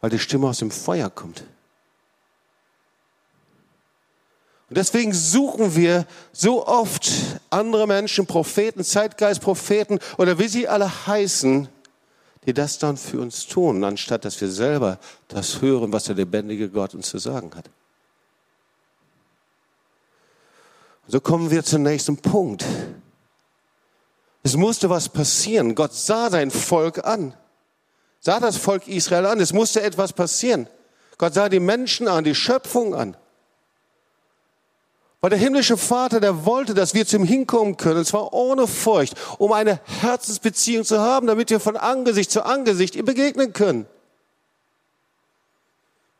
weil 0.00 0.08
die 0.08 0.18
Stimme 0.18 0.48
aus 0.48 0.58
dem 0.60 0.70
Feuer 0.70 1.10
kommt. 1.10 1.44
Und 4.70 4.78
deswegen 4.78 5.12
suchen 5.12 5.76
wir 5.76 6.06
so 6.32 6.66
oft 6.66 7.10
andere 7.50 7.86
Menschen, 7.86 8.26
Propheten, 8.26 8.82
Zeitgeistpropheten 8.82 9.98
oder 10.16 10.38
wie 10.38 10.48
sie 10.48 10.66
alle 10.68 11.06
heißen, 11.06 11.68
die 12.46 12.54
das 12.54 12.78
dann 12.78 12.96
für 12.96 13.20
uns 13.20 13.46
tun, 13.46 13.84
anstatt 13.84 14.24
dass 14.24 14.40
wir 14.40 14.50
selber 14.50 14.98
das 15.28 15.60
hören, 15.60 15.92
was 15.92 16.04
der 16.04 16.14
lebendige 16.14 16.68
Gott 16.68 16.94
uns 16.94 17.08
zu 17.08 17.18
sagen 17.18 17.50
hat. 17.54 17.68
So 21.06 21.20
kommen 21.20 21.50
wir 21.50 21.62
zum 21.62 21.82
nächsten 21.82 22.16
Punkt. 22.16 22.64
Es 24.42 24.56
musste 24.56 24.88
was 24.90 25.08
passieren. 25.08 25.74
Gott 25.74 25.92
sah 25.94 26.30
sein 26.30 26.50
Volk 26.50 27.04
an, 27.04 27.34
sah 28.20 28.40
das 28.40 28.56
Volk 28.56 28.88
Israel 28.88 29.26
an. 29.26 29.40
Es 29.40 29.52
musste 29.52 29.82
etwas 29.82 30.12
passieren. 30.12 30.68
Gott 31.18 31.34
sah 31.34 31.48
die 31.48 31.60
Menschen 31.60 32.08
an, 32.08 32.24
die 32.24 32.34
Schöpfung 32.34 32.94
an. 32.94 33.16
Weil 35.24 35.30
der 35.30 35.38
himmlische 35.38 35.78
Vater, 35.78 36.20
der 36.20 36.44
wollte, 36.44 36.74
dass 36.74 36.92
wir 36.92 37.06
zu 37.06 37.16
ihm 37.16 37.24
hinkommen 37.24 37.78
können, 37.78 38.00
und 38.00 38.04
zwar 38.04 38.34
ohne 38.34 38.66
Furcht, 38.66 39.14
um 39.38 39.52
eine 39.52 39.80
Herzensbeziehung 40.02 40.84
zu 40.84 41.00
haben, 41.00 41.26
damit 41.26 41.48
wir 41.48 41.60
von 41.60 41.78
Angesicht 41.78 42.30
zu 42.30 42.44
Angesicht 42.44 42.94
ihm 42.94 43.06
begegnen 43.06 43.54
können. 43.54 43.86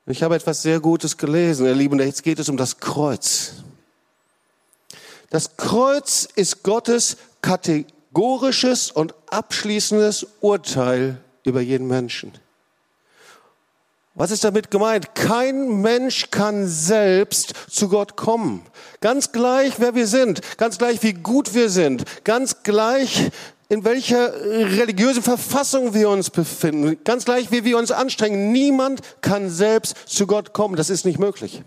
Ich 0.06 0.22
habe 0.22 0.36
etwas 0.36 0.62
sehr 0.62 0.80
Gutes 0.80 1.18
gelesen, 1.18 1.66
ihr 1.66 1.74
Lieben, 1.74 2.00
jetzt 2.00 2.22
geht 2.22 2.38
es 2.38 2.48
um 2.48 2.56
das 2.56 2.78
Kreuz. 2.78 3.56
Das 5.28 5.58
Kreuz 5.58 6.26
ist 6.34 6.62
Gottes 6.62 7.18
kategorisches 7.42 8.90
und 8.90 9.12
abschließendes 9.26 10.26
Urteil 10.40 11.20
über 11.42 11.60
jeden 11.60 11.88
Menschen. 11.88 12.32
Was 14.16 14.30
ist 14.30 14.44
damit 14.44 14.70
gemeint? 14.70 15.16
Kein 15.16 15.80
Mensch 15.80 16.30
kann 16.30 16.68
selbst 16.68 17.52
zu 17.68 17.88
Gott 17.88 18.14
kommen. 18.14 18.62
Ganz 19.00 19.32
gleich, 19.32 19.74
wer 19.78 19.96
wir 19.96 20.06
sind, 20.06 20.40
ganz 20.56 20.78
gleich, 20.78 21.02
wie 21.02 21.14
gut 21.14 21.52
wir 21.52 21.68
sind, 21.68 22.04
ganz 22.22 22.62
gleich, 22.62 23.32
in 23.68 23.84
welcher 23.84 24.32
religiösen 24.32 25.22
Verfassung 25.22 25.94
wir 25.94 26.10
uns 26.10 26.30
befinden, 26.30 26.96
ganz 27.02 27.24
gleich, 27.24 27.50
wie 27.50 27.64
wir 27.64 27.76
uns 27.76 27.90
anstrengen. 27.90 28.52
Niemand 28.52 29.00
kann 29.20 29.50
selbst 29.50 29.96
zu 30.06 30.28
Gott 30.28 30.52
kommen. 30.52 30.76
Das 30.76 30.90
ist 30.90 31.04
nicht 31.04 31.18
möglich. 31.18 31.64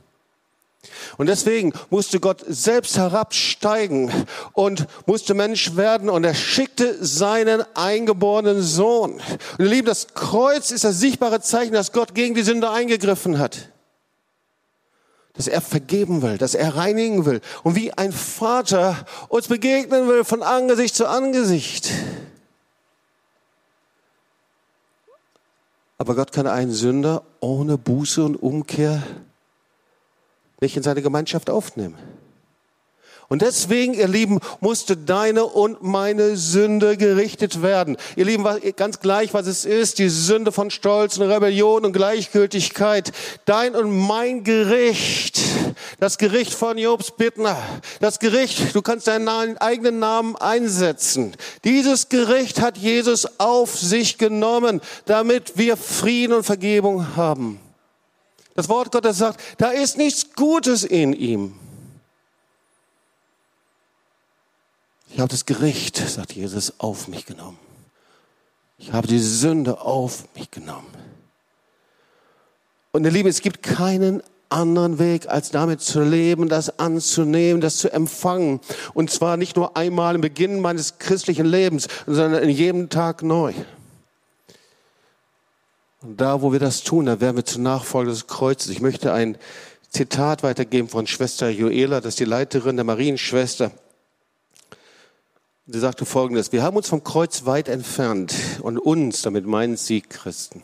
Und 1.18 1.28
deswegen 1.28 1.74
musste 1.90 2.20
Gott 2.20 2.44
selbst 2.48 2.98
herabsteigen 2.98 4.12
und 4.54 4.88
musste 5.06 5.34
Mensch 5.34 5.76
werden 5.76 6.10
und 6.10 6.24
er 6.24 6.34
schickte 6.34 7.04
seinen 7.04 7.64
eingeborenen 7.76 8.62
Sohn. 8.62 9.14
Und 9.58 9.66
ihr 9.66 9.70
Lieben, 9.70 9.88
das 9.88 10.14
Kreuz 10.14 10.72
ist 10.72 10.84
das 10.84 11.00
sichtbare 11.00 11.42
Zeichen, 11.42 11.74
dass 11.74 11.92
Gott 11.92 12.16
gegen 12.16 12.36
die 12.36 12.44
Sünde 12.44 12.70
eingegriffen 12.70 13.40
hat. 13.40 13.70
Dass 15.34 15.48
er 15.48 15.62
vergeben 15.62 16.22
will, 16.24 16.38
dass 16.38 16.56
er 16.56 16.76
reinigen 16.76 17.26
will 17.26 17.42
und 17.64 17.76
wie 17.76 17.94
ein 17.94 18.12
Vater 18.12 19.06
uns 19.30 19.48
begegnen 19.48 20.08
will 20.08 20.24
von 20.24 20.42
Angesicht 20.42 20.96
zu 20.96 21.08
Angesicht. 21.08 21.92
Aber 25.98 26.16
Gott 26.16 26.32
kann 26.32 26.48
einen 26.48 26.72
Sünder 26.72 27.24
ohne 27.40 27.78
Buße 27.78 28.24
und 28.24 28.36
Umkehr 28.36 29.02
nicht 30.60 30.78
in 30.78 30.84
seine 30.84 31.02
Gemeinschaft 31.02 31.50
aufnehmen. 31.50 31.96
Und 33.30 33.42
deswegen, 33.42 33.94
ihr 33.94 34.08
Lieben, 34.08 34.40
musste 34.62 34.96
deine 34.96 35.44
und 35.44 35.84
meine 35.84 36.38
Sünde 36.38 36.96
gerichtet 36.96 37.62
werden. 37.62 37.98
Ihr 38.16 38.24
Lieben, 38.24 38.46
ganz 38.78 39.02
gleich, 39.02 39.34
was 39.34 39.48
es 39.48 39.66
ist, 39.66 40.00
die 40.00 40.08
Sünde 40.08 40.54
von 40.54 40.72
Stolz 40.72 41.18
und 41.18 41.30
Rebellion 41.30 41.84
und 41.84 41.92
Gleichgültigkeit. 41.92 43.12
Dein 43.44 43.76
und 43.76 43.92
mein 43.92 44.46
Gericht, 44.46 45.42
das 46.00 46.18
Gericht 46.18 46.54
von 46.54 46.78
Jobs 46.78 47.12
Bittner, 47.12 47.58
das 48.00 48.20
Gericht, 48.20 48.74
du 48.74 48.82
kannst 48.82 49.08
deinen 49.08 49.28
eigenen 49.58 50.00
Namen 50.00 50.38
einsetzen. 50.38 51.36
Dieses 51.66 52.08
Gericht 52.08 52.62
hat 52.62 52.78
Jesus 52.78 53.40
auf 53.42 53.78
sich 53.78 54.18
genommen, 54.18 54.80
damit 55.04 55.58
wir 55.58 55.76
Frieden 55.76 56.32
und 56.32 56.44
Vergebung 56.46 57.18
haben. 57.18 57.60
Das 58.58 58.70
Wort 58.70 58.92
Gottes 58.92 59.20
sagt, 59.20 59.40
da 59.60 59.70
ist 59.70 59.98
nichts 59.98 60.34
Gutes 60.36 60.84
in 60.84 61.14
ihm. 61.14 61.54
Ich 65.12 65.20
habe 65.20 65.30
das 65.30 65.46
Gericht, 65.46 65.98
sagt 65.98 66.34
Jesus, 66.34 66.74
auf 66.80 67.08
mich 67.08 67.28
genommen. 67.28 67.60
Ich 68.80 68.94
habe 68.94 69.08
die 69.08 69.20
Sünde 69.20 69.82
auf 69.82 70.24
mich 70.34 70.50
genommen. 70.50 70.88
Und 72.94 73.06
ihr 73.06 73.12
Lieben, 73.12 73.30
es 73.30 73.42
gibt 73.42 73.62
keinen 73.62 74.24
anderen 74.50 74.98
Weg, 74.98 75.30
als 75.30 75.52
damit 75.52 75.82
zu 75.82 76.02
leben, 76.02 76.50
das 76.50 76.80
anzunehmen, 76.80 77.62
das 77.62 77.78
zu 77.78 77.94
empfangen. 77.94 78.60
Und 78.96 79.12
zwar 79.12 79.38
nicht 79.38 79.56
nur 79.56 79.78
einmal 79.78 80.16
im 80.16 80.22
Beginn 80.22 80.62
meines 80.62 80.98
christlichen 80.98 81.46
Lebens, 81.46 81.88
sondern 82.08 82.42
in 82.42 82.50
jedem 82.50 82.90
Tag 82.90 83.22
neu. 83.22 83.54
Und 86.02 86.22
da, 86.22 86.42
wo 86.42 86.52
wir 86.52 86.60
das 86.60 86.84
tun, 86.84 87.06
da 87.08 87.20
werden 87.20 87.38
wir 87.38 87.46
zu 87.46 87.60
Nachfolger 87.60 88.12
des 88.12 88.28
Kreuzes. 88.28 88.70
Ich 88.70 88.82
möchte 88.82 89.14
ein 89.14 89.38
Zitat 89.90 90.44
weitergeben 90.44 90.90
von 90.90 91.08
Schwester 91.08 91.50
Joela, 91.50 92.02
das 92.02 92.14
ist 92.14 92.20
die 92.20 92.26
Leiterin 92.26 92.76
der 92.76 92.86
Marienschwester. 92.86 93.72
Sie 95.66 95.80
sagte 95.80 96.06
Folgendes, 96.06 96.52
wir 96.52 96.64
haben 96.64 96.78
uns 96.78 96.88
vom 96.88 97.04
Kreuz 97.04 97.46
weit 97.46 97.68
entfernt 97.68 98.34
und 98.62 98.78
uns, 98.78 99.22
damit 99.22 99.46
meinen 99.46 99.76
sie 99.76 100.02
Christen, 100.02 100.62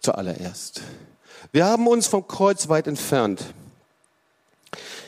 zuallererst. 0.00 0.80
Wir 1.52 1.66
haben 1.66 1.86
uns 1.86 2.06
vom 2.06 2.26
Kreuz 2.26 2.68
weit 2.68 2.86
entfernt. 2.86 3.44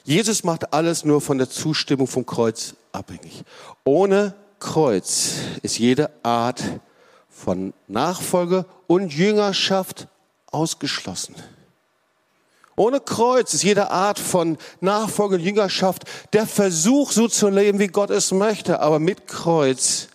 Jesus 0.05 0.45
macht 0.45 0.73
alles 0.73 1.05
nur 1.05 1.21
von 1.21 1.38
der 1.38 1.51
Zustimmung 1.51 2.07
vom 2.07 2.25
Kreuz 2.25 2.75
abhängig. 2.93 3.43
Ohne 3.85 4.35
Kreuz 4.61 5.35
ist 5.62 5.79
jede 5.79 6.11
Art 6.23 6.62
von 7.42 7.72
Nachfolge 7.87 8.66
und 8.87 9.12
Jüngerschaft 9.12 10.09
ausgeschlossen. 10.51 11.37
Ohne 12.77 13.01
Kreuz 13.01 13.55
ist 13.55 13.62
jede 13.62 13.90
Art 13.90 14.18
von 14.18 14.57
Nachfolge 14.81 15.37
und 15.37 15.42
Jüngerschaft 15.42 16.05
der 16.33 16.46
Versuch, 16.46 17.12
so 17.12 17.29
zu 17.29 17.48
leben, 17.48 17.79
wie 17.79 17.88
Gott 17.88 18.11
es 18.11 18.33
möchte. 18.33 18.81
Aber 18.81 18.98
mit 18.98 19.27
Kreuz 19.27 20.09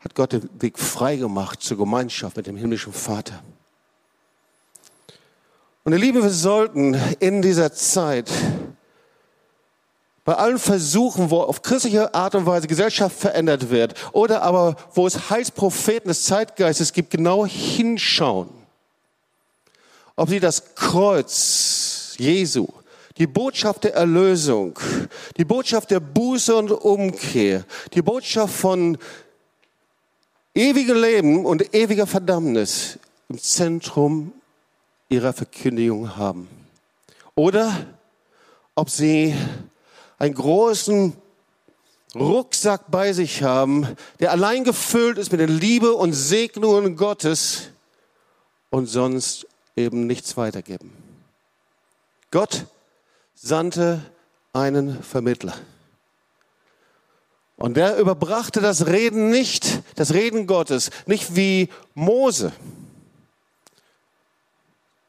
hat 0.00 0.14
Gott 0.14 0.32
den 0.32 0.48
Weg 0.60 0.78
frei 0.78 1.16
gemacht 1.16 1.62
zur 1.62 1.78
Gemeinschaft 1.78 2.36
mit 2.36 2.46
dem 2.46 2.56
himmlischen 2.56 2.92
Vater. 2.92 3.42
Und 5.84 5.92
ihr 5.92 5.98
Liebe, 5.98 6.22
wir 6.22 6.30
sollten 6.30 6.94
in 7.20 7.42
dieser 7.42 7.72
Zeit 7.72 8.30
bei 10.26 10.34
allen 10.34 10.58
Versuchen, 10.58 11.30
wo 11.30 11.40
auf 11.40 11.62
christliche 11.62 12.12
Art 12.12 12.34
und 12.34 12.46
Weise 12.46 12.66
Gesellschaft 12.66 13.16
verändert 13.16 13.70
wird, 13.70 13.94
oder 14.12 14.42
aber 14.42 14.74
wo 14.92 15.06
es 15.06 15.30
Heilspropheten 15.30 16.08
des 16.08 16.24
Zeitgeistes 16.24 16.92
gibt, 16.92 17.10
genau 17.10 17.46
hinschauen. 17.46 18.48
Ob 20.16 20.28
sie 20.28 20.40
das 20.40 20.74
Kreuz 20.74 22.16
Jesu, 22.18 22.66
die 23.18 23.28
Botschaft 23.28 23.84
der 23.84 23.94
Erlösung, 23.94 24.76
die 25.36 25.44
Botschaft 25.44 25.92
der 25.92 26.00
Buße 26.00 26.56
und 26.56 26.72
Umkehr, 26.72 27.64
die 27.94 28.02
Botschaft 28.02 28.52
von 28.52 28.98
ewigem 30.54 31.00
Leben 31.00 31.46
und 31.46 31.72
ewiger 31.72 32.06
Verdammnis 32.08 32.98
im 33.28 33.38
Zentrum 33.38 34.32
ihrer 35.08 35.32
Verkündigung 35.32 36.16
haben. 36.16 36.48
Oder 37.36 37.86
ob 38.74 38.90
sie 38.90 39.32
einen 40.18 40.34
großen 40.34 41.14
Rucksack 42.14 42.90
bei 42.90 43.12
sich 43.12 43.42
haben, 43.42 43.96
der 44.20 44.30
allein 44.30 44.64
gefüllt 44.64 45.18
ist 45.18 45.32
mit 45.32 45.40
der 45.40 45.48
Liebe 45.48 45.92
und 45.92 46.12
Segnungen 46.12 46.96
Gottes 46.96 47.70
und 48.70 48.86
sonst 48.86 49.46
eben 49.76 50.06
nichts 50.06 50.36
weitergeben. 50.36 50.92
Gott 52.30 52.66
sandte 53.34 54.02
einen 54.52 55.02
Vermittler. 55.02 55.54
Und 57.56 57.76
der 57.76 57.96
überbrachte 57.98 58.60
das 58.60 58.86
Reden 58.86 59.30
nicht, 59.30 59.82
das 59.94 60.12
Reden 60.12 60.46
Gottes, 60.46 60.90
nicht 61.06 61.36
wie 61.36 61.70
Mose, 61.94 62.52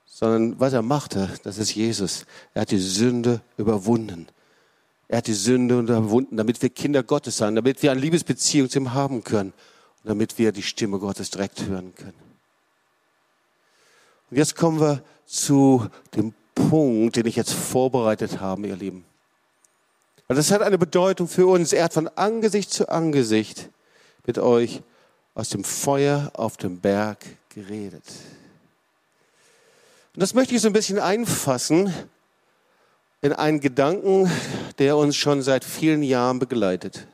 sondern 0.06 0.60
was 0.60 0.74
er 0.74 0.82
machte, 0.82 1.30
das 1.44 1.58
ist 1.58 1.76
Jesus. 1.76 2.26
Er 2.54 2.62
hat 2.62 2.72
die 2.72 2.80
Sünde 2.80 3.42
überwunden. 3.58 4.28
Er 5.10 5.20
hat 5.20 5.28
die 5.28 5.34
Sünde 5.34 5.80
überwunden, 5.80 6.36
damit 6.36 6.62
wir 6.62 6.70
Kinder 6.70 7.04
Gottes 7.04 7.38
sein, 7.38 7.56
damit 7.56 7.82
wir 7.82 7.92
eine 7.92 8.02
Liebesbeziehung 8.02 8.70
zu 8.70 8.80
ihm 8.80 8.94
haben 8.94 9.24
können 9.24 9.54
und 10.04 10.10
damit 10.10 10.38
wir 10.38 10.52
die 10.52 10.64
Stimme 10.64 11.00
Gottes 11.00 11.30
direkt 11.30 11.66
hören 11.66 11.94
können. 11.96 12.28
Und 14.30 14.38
jetzt 14.38 14.56
kommen 14.56 14.82
wir 14.82 15.02
zu 15.26 15.88
dem 16.16 16.34
Punkt, 16.54 17.16
den 17.16 17.26
ich 17.26 17.38
jetzt 17.38 17.54
vorbereitet 17.54 18.42
habe, 18.42 18.68
ihr 18.68 18.76
Lieben. 18.76 19.06
Und 20.28 20.36
das 20.36 20.52
hat 20.52 20.62
eine 20.62 20.78
Bedeutung 20.78 21.30
für 21.30 21.48
uns. 21.48 21.72
Er 21.72 21.86
hat 21.86 21.94
von 21.94 22.10
Angesicht 22.10 22.72
zu 22.72 22.90
Angesicht 22.90 23.70
mit 24.26 24.38
euch 24.38 24.82
aus 25.36 25.50
dem 25.50 25.64
Feuer 25.64 26.32
auf 26.34 26.58
dem 26.58 26.82
Berg 26.82 27.20
geredet. 27.50 28.04
Und 30.14 30.22
das 30.22 30.34
möchte 30.34 30.56
ich 30.56 30.62
so 30.62 30.68
ein 30.68 30.74
bisschen 30.74 31.00
einfassen 31.00 31.94
in 33.22 33.34
einen 33.34 33.60
Gedanken, 33.60 34.32
der 34.78 34.98
uns 34.98 35.16
schon 35.16 35.42
seit 35.42 35.64
vielen 35.64 36.04
Jahren 36.04 36.40
begleitet. 36.40 37.08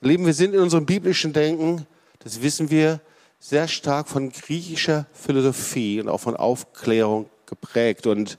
Lieben, 0.00 0.26
wir 0.26 0.34
sind 0.34 0.54
in 0.54 0.60
unserem 0.60 0.86
biblischen 0.86 1.32
Denken, 1.32 1.86
das 2.20 2.42
wissen 2.42 2.70
wir, 2.70 3.00
sehr 3.38 3.68
stark 3.68 4.08
von 4.08 4.30
griechischer 4.30 5.06
Philosophie 5.12 6.00
und 6.00 6.08
auch 6.08 6.20
von 6.20 6.36
Aufklärung 6.36 7.28
geprägt. 7.46 8.06
Und 8.06 8.38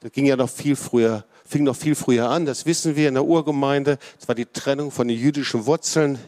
das 0.00 0.12
ging 0.12 0.26
ja 0.26 0.36
noch 0.36 0.48
viel 0.48 0.76
früher, 0.76 1.24
fing 1.44 1.64
noch 1.64 1.76
viel 1.76 1.94
früher 1.94 2.28
an. 2.28 2.46
Das 2.46 2.64
wissen 2.64 2.96
wir 2.96 3.08
in 3.08 3.14
der 3.14 3.24
Urgemeinde. 3.24 3.98
Das 4.18 4.28
war 4.28 4.34
die 4.34 4.46
Trennung 4.46 4.90
von 4.90 5.08
den 5.08 5.18
jüdischen 5.18 5.66
Wurzeln. 5.66 6.18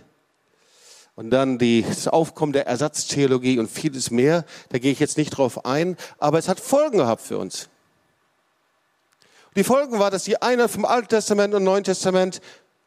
Und 1.14 1.30
dann 1.30 1.58
die, 1.58 1.84
das 1.86 2.06
Aufkommen 2.08 2.52
der 2.52 2.66
Ersatztheologie 2.66 3.58
und 3.58 3.70
vieles 3.70 4.10
mehr. 4.10 4.44
Da 4.68 4.78
gehe 4.78 4.92
ich 4.92 5.00
jetzt 5.00 5.16
nicht 5.16 5.30
drauf 5.30 5.64
ein. 5.64 5.96
Aber 6.18 6.38
es 6.38 6.48
hat 6.48 6.60
Folgen 6.60 6.98
gehabt 6.98 7.22
für 7.22 7.38
uns. 7.38 7.68
Die 9.58 9.64
Folgen 9.64 9.98
war, 9.98 10.12
dass 10.12 10.22
die 10.22 10.40
Einheit 10.40 10.70
vom 10.70 10.84
Alten 10.84 11.08
Testament 11.08 11.52
und 11.52 11.64
Neuen 11.64 11.82
Testament 11.82 12.40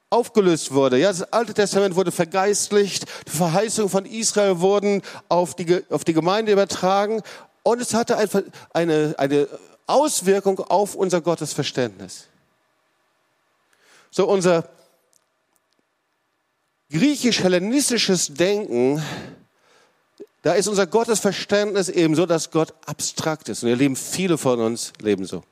aufgelöst 0.10 0.72
wurde. 0.72 0.98
Ja, 0.98 1.10
das 1.10 1.22
Alte 1.34 1.54
Testament 1.54 1.98
wurde 1.98 2.14
vergeistlicht, 2.14 3.08
die 3.28 3.36
Verheißungen 3.36 3.90
von 3.90 4.06
Israel 4.06 4.62
wurden 4.62 5.02
auf 5.28 5.54
die, 5.54 5.84
auf 5.90 6.06
die 6.06 6.14
Gemeinde 6.14 6.54
übertragen 6.54 7.24
und 7.64 7.82
es 7.82 7.94
hatte 7.94 8.18
eine, 8.72 9.16
eine 9.18 9.50
Auswirkung 9.86 10.62
auf 10.62 10.96
unser 10.96 11.20
Gottesverständnis. 11.20 12.28
So 14.10 14.30
unser 14.30 14.70
griechisch-hellenistisches 16.90 18.34
Denken, 18.34 19.04
da 20.42 20.54
ist 20.54 20.70
unser 20.70 20.88
Gottesverständnis 20.88 21.90
eben 21.90 22.16
so, 22.16 22.26
dass 22.26 22.50
Gott 22.50 22.74
abstrakt 22.86 23.50
ist. 23.50 23.62
Und 23.62 23.68
ihr 23.68 23.76
Lieben, 23.76 23.98
viele 23.98 24.38
von 24.38 24.62
uns 24.62 24.94
leben 25.02 25.26
so. 25.26 25.44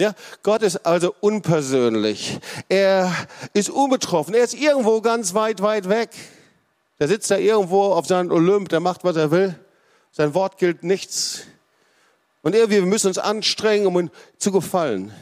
Ja, 0.00 0.14
Gott 0.44 0.62
ist 0.62 0.86
also 0.86 1.14
unpersönlich. 1.20 2.38
Er 2.68 3.12
ist 3.52 3.68
unbetroffen. 3.68 4.32
Er 4.32 4.44
ist 4.44 4.54
irgendwo 4.54 5.00
ganz 5.00 5.34
weit, 5.34 5.60
weit 5.60 5.88
weg. 5.88 6.10
Der 7.00 7.08
sitzt 7.08 7.30
da 7.30 7.36
irgendwo 7.36 7.92
auf 7.92 8.06
seinem 8.06 8.30
Olymp, 8.30 8.68
der 8.68 8.80
macht, 8.80 9.02
was 9.02 9.16
er 9.16 9.32
will. 9.32 9.58
Sein 10.12 10.34
Wort 10.34 10.58
gilt 10.58 10.84
nichts. 10.84 11.42
Und 12.42 12.54
irgendwie, 12.54 12.78
wir 12.78 12.86
müssen 12.86 13.08
uns 13.08 13.18
anstrengen, 13.18 13.86
um 13.86 13.98
ihm 13.98 14.10
zu 14.38 14.52
gefallen. 14.52 15.12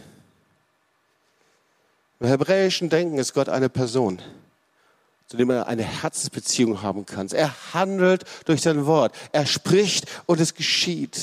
Im 2.21 2.29
hebräischen 2.29 2.89
Denken 2.89 3.19
ist 3.19 3.35
Gott 3.35 3.49
eine 3.49 3.69
Person, 3.69 4.21
zu 5.27 5.37
dem 5.37 5.51
er 5.51 5.67
eine 5.67 5.83
Herzensbeziehung 5.83 6.83
haben 6.83 7.05
kann. 7.05 7.29
Er 7.29 7.55
handelt 7.73 8.25
durch 8.45 8.63
sein 8.63 8.87
Wort. 8.87 9.15
Er 9.33 9.47
spricht 9.47 10.07
und 10.27 10.41
es 10.41 10.55
geschieht. 10.55 11.19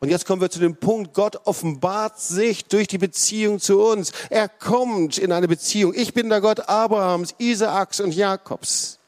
Und 0.00 0.08
jetzt 0.08 0.24
kommen 0.24 0.40
wir 0.40 0.50
zu 0.50 0.58
dem 0.58 0.76
Punkt, 0.76 1.12
Gott 1.12 1.36
offenbart 1.44 2.18
sich 2.18 2.64
durch 2.64 2.88
die 2.88 2.96
Beziehung 2.96 3.60
zu 3.60 3.82
uns. 3.82 4.12
Er 4.30 4.48
kommt 4.48 5.18
in 5.18 5.30
eine 5.30 5.46
Beziehung. 5.46 5.92
Ich 5.94 6.14
bin 6.14 6.30
der 6.30 6.40
Gott 6.40 6.68
Abrahams, 6.68 7.34
Isaaks 7.36 8.00
und 8.00 8.14
Jakobs. 8.14 8.98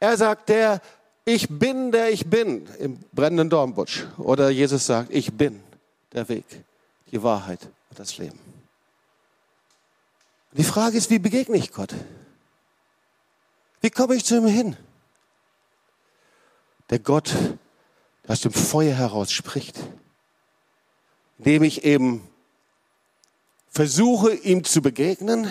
Er 0.00 0.18
sagt, 0.18 0.50
der 0.50 0.82
ich 1.24 1.48
bin, 1.48 1.92
der 1.92 2.10
ich 2.10 2.26
bin, 2.26 2.68
im 2.78 2.98
brennenden 3.12 3.48
Dornbusch. 3.48 4.06
Oder 4.18 4.50
Jesus 4.50 4.84
sagt, 4.84 5.08
ich 5.10 5.32
bin 5.32 5.60
der 6.12 6.28
Weg, 6.28 6.44
die 7.10 7.22
Wahrheit 7.22 7.60
und 7.88 7.98
das 7.98 8.18
Leben. 8.18 8.38
Die 10.52 10.62
Frage 10.62 10.98
ist, 10.98 11.08
wie 11.08 11.18
begegne 11.18 11.56
ich 11.56 11.72
Gott? 11.72 11.94
Wie 13.80 13.90
komme 13.90 14.14
ich 14.14 14.26
zu 14.26 14.36
ihm 14.36 14.46
hin? 14.46 14.76
Der 16.90 16.98
Gott, 16.98 17.32
der 18.24 18.30
aus 18.32 18.42
dem 18.42 18.52
Feuer 18.52 18.94
heraus 18.94 19.32
spricht 19.32 19.80
indem 21.38 21.62
ich 21.62 21.84
eben 21.84 22.22
versuche, 23.70 24.34
ihm 24.34 24.64
zu 24.64 24.82
begegnen, 24.82 25.48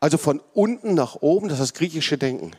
also 0.00 0.18
von 0.18 0.40
unten 0.52 0.94
nach 0.94 1.16
oben, 1.16 1.48
das 1.48 1.58
ist 1.58 1.70
das 1.70 1.74
griechische 1.74 2.18
Denken. 2.18 2.52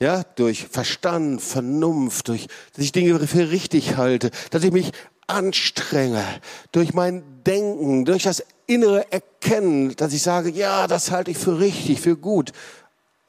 Ja, 0.00 0.24
durch 0.34 0.66
Verstand, 0.66 1.40
Vernunft, 1.40 2.28
durch, 2.28 2.48
dass 2.74 2.84
ich 2.84 2.92
Dinge 2.92 3.18
für 3.26 3.50
richtig 3.50 3.96
halte, 3.96 4.30
dass 4.50 4.64
ich 4.64 4.72
mich 4.72 4.90
anstrenge, 5.28 6.24
durch 6.72 6.92
mein 6.94 7.22
Denken, 7.44 8.04
durch 8.04 8.24
das 8.24 8.42
innere 8.66 9.10
Erkennen, 9.12 9.94
dass 9.96 10.12
ich 10.12 10.22
sage, 10.22 10.50
ja, 10.50 10.86
das 10.86 11.10
halte 11.10 11.30
ich 11.30 11.38
für 11.38 11.58
richtig, 11.58 12.00
für 12.00 12.16
gut. 12.16 12.52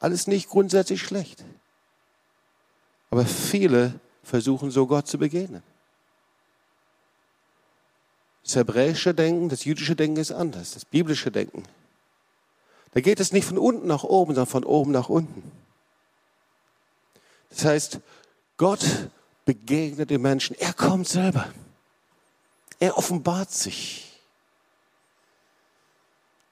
Alles 0.00 0.26
nicht 0.26 0.48
grundsätzlich 0.48 1.02
schlecht. 1.02 1.44
Aber 3.10 3.24
viele 3.24 4.00
versuchen 4.22 4.70
so 4.70 4.86
Gott 4.86 5.06
zu 5.06 5.18
begegnen. 5.18 5.62
Das 8.44 8.56
hebräische 8.56 9.14
Denken, 9.14 9.48
das 9.48 9.64
jüdische 9.64 9.96
Denken 9.96 10.18
ist 10.18 10.30
anders, 10.30 10.72
das 10.72 10.84
biblische 10.84 11.30
Denken. 11.30 11.64
Da 12.92 13.00
geht 13.00 13.18
es 13.18 13.32
nicht 13.32 13.46
von 13.46 13.58
unten 13.58 13.88
nach 13.88 14.04
oben, 14.04 14.34
sondern 14.34 14.50
von 14.50 14.64
oben 14.64 14.92
nach 14.92 15.08
unten. 15.08 15.50
Das 17.50 17.64
heißt, 17.64 18.00
Gott 18.56 18.84
begegnet 19.44 20.10
den 20.10 20.22
Menschen. 20.22 20.56
Er 20.58 20.72
kommt 20.72 21.08
selber. 21.08 21.48
Er 22.78 22.96
offenbart 22.98 23.50
sich. 23.50 24.20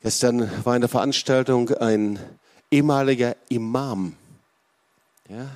Gestern 0.01 0.65
war 0.65 0.75
in 0.75 0.81
der 0.81 0.89
Veranstaltung 0.89 1.71
ein 1.75 2.19
ehemaliger 2.71 3.37
Imam, 3.49 4.17
ja, 5.29 5.49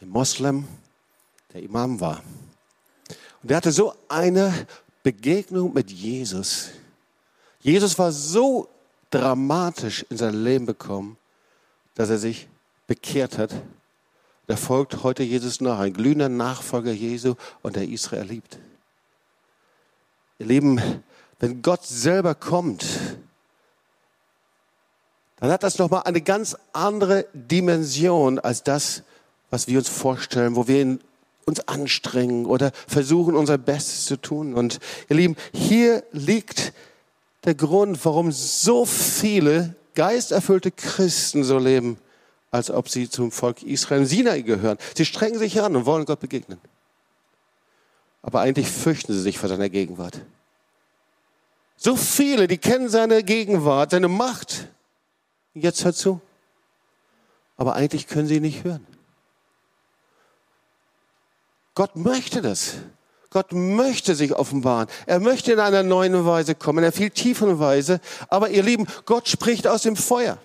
ein 0.00 0.08
Moslem, 0.08 0.68
der 1.52 1.62
Imam 1.62 1.98
war. 2.00 2.22
Und 3.42 3.50
der 3.50 3.56
hatte 3.56 3.72
so 3.72 3.94
eine 4.08 4.66
Begegnung 5.04 5.74
mit 5.74 5.92
Jesus. 5.92 6.70
Jesus 7.60 7.98
war 7.98 8.10
so 8.10 8.68
dramatisch 9.10 10.04
in 10.08 10.16
sein 10.16 10.34
Leben 10.34 10.66
gekommen, 10.66 11.18
dass 11.94 12.08
er 12.10 12.18
sich 12.18 12.48
bekehrt 12.86 13.38
hat. 13.38 13.54
Er 14.46 14.56
folgt 14.56 15.02
heute 15.02 15.22
Jesus 15.22 15.60
nach, 15.60 15.78
ein 15.78 15.92
glühender 15.92 16.30
Nachfolger 16.30 16.92
Jesu 16.92 17.34
und 17.62 17.76
der 17.76 17.86
Israel 17.88 18.24
liebt. 18.24 18.58
Ihr 20.38 20.46
Lieben, 20.46 20.80
wenn 21.38 21.60
Gott 21.60 21.84
selber 21.84 22.34
kommt, 22.34 22.84
dann 25.36 25.50
hat 25.50 25.62
das 25.62 25.78
nochmal 25.78 26.04
eine 26.04 26.22
ganz 26.22 26.56
andere 26.72 27.26
Dimension 27.34 28.38
als 28.38 28.62
das, 28.62 29.02
was 29.50 29.68
wir 29.68 29.78
uns 29.78 29.88
vorstellen, 29.90 30.56
wo 30.56 30.66
wir 30.66 30.80
ihn 30.80 31.00
uns 31.46 31.66
anstrengen 31.68 32.46
oder 32.46 32.72
versuchen, 32.86 33.36
unser 33.36 33.58
Bestes 33.58 34.06
zu 34.06 34.16
tun. 34.16 34.54
Und 34.54 34.80
ihr 35.08 35.16
Lieben, 35.16 35.36
hier 35.52 36.02
liegt 36.12 36.72
der 37.44 37.54
Grund, 37.54 38.04
warum 38.04 38.32
so 38.32 38.84
viele 38.84 39.74
geisterfüllte 39.94 40.70
Christen 40.70 41.44
so 41.44 41.58
leben, 41.58 41.98
als 42.50 42.70
ob 42.70 42.88
sie 42.88 43.08
zum 43.08 43.30
Volk 43.30 43.62
Israel 43.62 44.06
Sinai 44.06 44.42
gehören. 44.42 44.78
Sie 44.94 45.04
strengen 45.04 45.38
sich 45.38 45.60
an 45.60 45.76
und 45.76 45.86
wollen 45.86 46.04
Gott 46.04 46.20
begegnen. 46.20 46.58
Aber 48.22 48.40
eigentlich 48.40 48.68
fürchten 48.68 49.12
sie 49.12 49.20
sich 49.20 49.38
vor 49.38 49.48
seiner 49.48 49.68
Gegenwart. 49.68 50.20
So 51.76 51.96
viele, 51.96 52.48
die 52.48 52.58
kennen 52.58 52.88
seine 52.88 53.22
Gegenwart, 53.22 53.90
seine 53.90 54.08
Macht. 54.08 54.68
Jetzt 55.52 55.84
hört 55.84 55.96
zu. 55.96 56.20
Aber 57.56 57.76
eigentlich 57.76 58.06
können 58.06 58.26
sie 58.26 58.40
nicht 58.40 58.64
hören. 58.64 58.86
Gott 61.74 61.96
möchte 61.96 62.40
das. 62.40 62.74
Gott 63.30 63.52
möchte 63.52 64.14
sich 64.14 64.32
offenbaren. 64.32 64.88
Er 65.06 65.18
möchte 65.18 65.52
in 65.52 65.58
einer 65.58 65.82
neuen 65.82 66.24
Weise 66.24 66.54
kommen, 66.54 66.78
in 66.78 66.84
einer 66.84 66.92
viel 66.92 67.10
tieferen 67.10 67.58
Weise. 67.58 68.00
Aber 68.28 68.50
ihr 68.50 68.62
Lieben, 68.62 68.86
Gott 69.06 69.28
spricht 69.28 69.66
aus 69.66 69.82
dem 69.82 69.96
Feuer. 69.96 70.38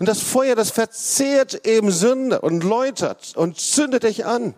Und 0.00 0.08
das 0.08 0.20
Feuer, 0.20 0.56
das 0.56 0.70
verzehrt 0.70 1.66
eben 1.66 1.92
Sünde 1.92 2.40
und 2.40 2.64
läutert 2.64 3.36
und 3.36 3.58
zündet 3.58 4.02
dich 4.02 4.26
an. 4.26 4.54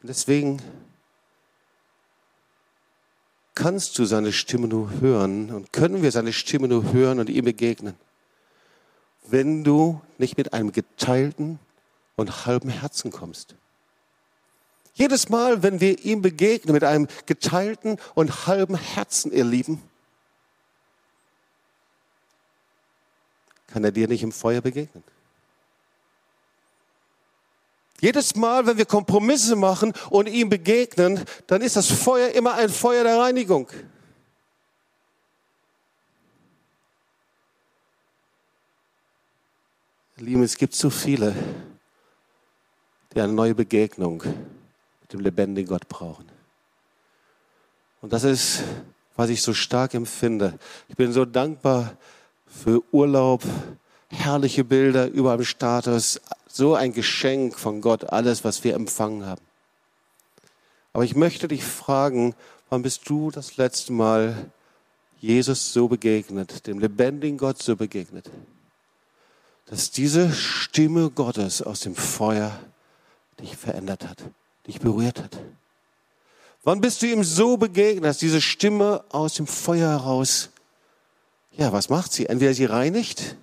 Und 0.00 0.08
deswegen 0.08 0.62
kannst 3.54 3.98
du 3.98 4.04
seine 4.04 4.32
Stimme 4.32 4.68
nur 4.68 4.90
hören 5.00 5.50
und 5.50 5.72
können 5.72 6.02
wir 6.02 6.10
seine 6.10 6.32
Stimme 6.32 6.68
nur 6.68 6.92
hören 6.92 7.20
und 7.20 7.28
ihm 7.28 7.44
begegnen, 7.44 7.94
wenn 9.26 9.64
du 9.64 10.00
nicht 10.18 10.36
mit 10.36 10.52
einem 10.52 10.72
geteilten 10.72 11.58
und 12.16 12.46
halben 12.46 12.68
Herzen 12.68 13.10
kommst. 13.10 13.56
Jedes 14.94 15.28
Mal, 15.28 15.62
wenn 15.62 15.80
wir 15.80 16.04
ihm 16.04 16.22
begegnen 16.22 16.72
mit 16.72 16.84
einem 16.84 17.08
geteilten 17.26 17.98
und 18.14 18.46
halben 18.46 18.76
Herzen, 18.76 19.32
ihr 19.32 19.44
Lieben, 19.44 19.82
kann 23.66 23.82
er 23.82 23.90
dir 23.90 24.06
nicht 24.06 24.22
im 24.22 24.30
Feuer 24.30 24.60
begegnen. 24.60 25.02
Jedes 28.00 28.36
Mal, 28.36 28.66
wenn 28.66 28.76
wir 28.76 28.84
Kompromisse 28.84 29.56
machen 29.56 29.92
und 30.10 30.28
ihm 30.28 30.48
begegnen, 30.48 31.24
dann 31.46 31.62
ist 31.62 31.74
das 31.74 31.90
Feuer 31.90 32.28
immer 32.28 32.54
ein 32.54 32.68
Feuer 32.68 33.02
der 33.02 33.18
Reinigung. 33.18 33.68
Lieben, 40.16 40.42
es 40.44 40.56
gibt 40.56 40.74
so 40.74 40.90
viele, 40.90 41.34
die 43.14 43.20
eine 43.20 43.32
neue 43.32 43.54
Begegnung 43.54 44.22
mit 45.02 45.12
dem 45.12 45.20
lebendigen 45.20 45.68
Gott 45.68 45.88
brauchen. 45.88 46.26
Und 48.00 48.12
das 48.12 48.24
ist, 48.24 48.62
was 49.16 49.30
ich 49.30 49.42
so 49.42 49.54
stark 49.54 49.94
empfinde. 49.94 50.58
Ich 50.88 50.96
bin 50.96 51.12
so 51.12 51.24
dankbar 51.24 51.96
für 52.46 52.82
Urlaub, 52.92 53.42
herrliche 54.08 54.64
Bilder 54.64 55.08
überall 55.08 55.38
im 55.38 55.44
Status, 55.44 56.20
so 56.48 56.74
ein 56.74 56.92
Geschenk 56.92 57.58
von 57.58 57.80
Gott, 57.80 58.04
alles, 58.04 58.44
was 58.44 58.62
wir 58.62 58.74
empfangen 58.74 59.26
haben. 59.26 59.40
Aber 60.92 61.04
ich 61.04 61.16
möchte 61.16 61.48
dich 61.48 61.64
fragen, 61.64 62.34
wann 62.70 62.82
bist 62.82 63.08
du 63.08 63.30
das 63.30 63.56
letzte 63.56 63.92
Mal 63.92 64.50
Jesus 65.20 65.72
so 65.72 65.88
begegnet, 65.88 66.66
dem 66.66 66.78
lebendigen 66.78 67.38
Gott 67.38 67.62
so 67.62 67.76
begegnet, 67.76 68.30
dass 69.66 69.90
diese 69.90 70.32
Stimme 70.32 71.10
Gottes 71.10 71.62
aus 71.62 71.80
dem 71.80 71.94
Feuer 71.94 72.60
dich 73.40 73.56
verändert 73.56 74.06
hat, 74.08 74.18
dich 74.66 74.80
berührt 74.80 75.22
hat? 75.22 75.38
Wann 76.64 76.80
bist 76.80 77.02
du 77.02 77.06
ihm 77.06 77.24
so 77.24 77.56
begegnet, 77.56 78.04
dass 78.04 78.18
diese 78.18 78.40
Stimme 78.40 79.04
aus 79.10 79.34
dem 79.34 79.46
Feuer 79.46 79.90
heraus, 79.90 80.48
ja, 81.52 81.72
was 81.72 81.90
macht 81.90 82.12
sie? 82.12 82.26
Entweder 82.26 82.54
sie 82.54 82.64
reinigt 82.64 83.36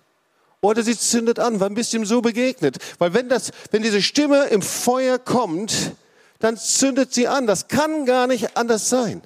oder 0.59 0.83
sie 0.83 0.97
zündet 0.97 1.39
an. 1.39 1.59
Wann 1.59 1.75
bist 1.75 1.93
du 1.93 1.97
ihm 1.97 2.05
so 2.05 2.21
begegnet? 2.21 2.77
Weil 2.97 3.13
wenn 3.13 3.29
das, 3.29 3.51
wenn 3.69 3.83
diese 3.83 4.01
Stimme 4.01 4.45
im 4.45 4.61
Feuer 4.61 5.19
kommt, 5.19 5.95
dann 6.39 6.57
zündet 6.57 7.13
sie 7.13 7.27
an. 7.27 7.45
Das 7.45 7.67
kann 7.67 8.05
gar 8.05 8.27
nicht 8.27 8.57
anders 8.57 8.89
sein. 8.89 9.21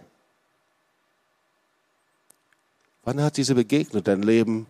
Wann 3.04 3.22
hat 3.22 3.38
diese 3.38 3.56
Begegnung 3.56 4.04
dein 4.04 4.24
Leben 4.24 4.68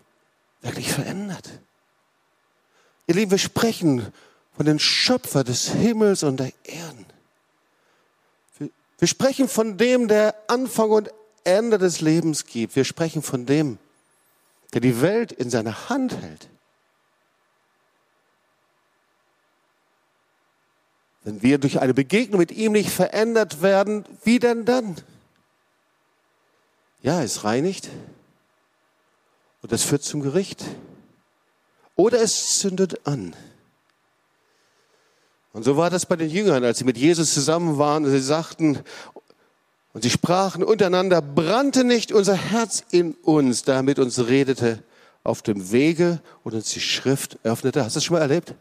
wirklich 0.62 0.91
verändert? 0.91 1.49
Ihr 3.08 3.15
Lieben, 3.15 3.31
wir 3.31 3.38
sprechen 3.38 4.12
von 4.55 4.65
dem 4.65 4.79
Schöpfer 4.79 5.43
des 5.43 5.69
Himmels 5.69 6.23
und 6.23 6.39
der 6.39 6.51
Erden. 6.63 7.05
Wir 8.97 9.07
sprechen 9.07 9.49
von 9.49 9.77
dem, 9.77 10.07
der 10.07 10.35
Anfang 10.47 10.89
und 10.89 11.11
Ende 11.43 11.77
des 11.77 12.01
Lebens 12.01 12.45
gibt. 12.45 12.75
Wir 12.75 12.85
sprechen 12.85 13.21
von 13.21 13.45
dem, 13.45 13.77
der 14.73 14.81
die 14.81 15.01
Welt 15.01 15.31
in 15.31 15.49
seiner 15.49 15.89
Hand 15.89 16.15
hält. 16.21 16.47
Wenn 21.23 21.41
wir 21.41 21.57
durch 21.57 21.81
eine 21.81 21.93
Begegnung 21.93 22.39
mit 22.39 22.51
ihm 22.51 22.71
nicht 22.71 22.89
verändert 22.89 23.61
werden, 23.61 24.05
wie 24.23 24.39
denn 24.39 24.63
dann? 24.63 24.95
Ja, 27.01 27.21
es 27.21 27.43
reinigt 27.43 27.89
und 29.61 29.71
es 29.71 29.83
führt 29.83 30.03
zum 30.03 30.21
Gericht 30.21 30.63
oder 31.95 32.21
es 32.21 32.59
zündet 32.59 33.05
an. 33.07 33.35
Und 35.55 35.63
so 35.63 35.77
war 35.77 35.89
das 35.89 36.05
bei 36.05 36.17
den 36.17 36.29
Jüngern, 36.29 36.65
als 36.65 36.79
sie 36.79 36.83
mit 36.83 36.97
Jesus 36.97 37.33
zusammen 37.33 37.77
waren 37.77 38.03
und 38.03 38.11
sie 38.11 38.19
sagten 38.19 38.77
und 39.93 40.03
sie 40.03 40.09
sprachen 40.09 40.65
untereinander, 40.65 41.21
brannte 41.21 41.85
nicht 41.85 42.11
unser 42.11 42.35
Herz 42.35 42.83
in 42.91 43.13
uns, 43.23 43.63
da 43.63 43.75
er 43.75 43.81
mit 43.81 43.97
uns 43.97 44.27
redete 44.27 44.83
auf 45.23 45.43
dem 45.43 45.71
Wege 45.71 46.19
und 46.43 46.55
uns 46.55 46.71
die 46.71 46.81
Schrift 46.81 47.39
öffnete. 47.43 47.85
Hast 47.85 47.95
du 47.95 47.99
das 47.99 48.03
schon 48.03 48.15
mal 48.15 48.21
erlebt? 48.21 48.53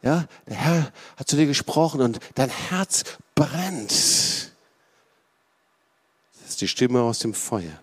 Ja, 0.00 0.24
der 0.46 0.56
Herr 0.56 0.92
hat 1.18 1.28
zu 1.28 1.36
dir 1.36 1.44
gesprochen 1.44 2.00
und 2.00 2.18
dein 2.34 2.48
Herz 2.48 3.04
brennt. 3.34 3.90
Das 3.90 4.52
ist 6.48 6.62
die 6.62 6.68
Stimme 6.68 7.02
aus 7.02 7.18
dem 7.18 7.34
Feuer. 7.34 7.78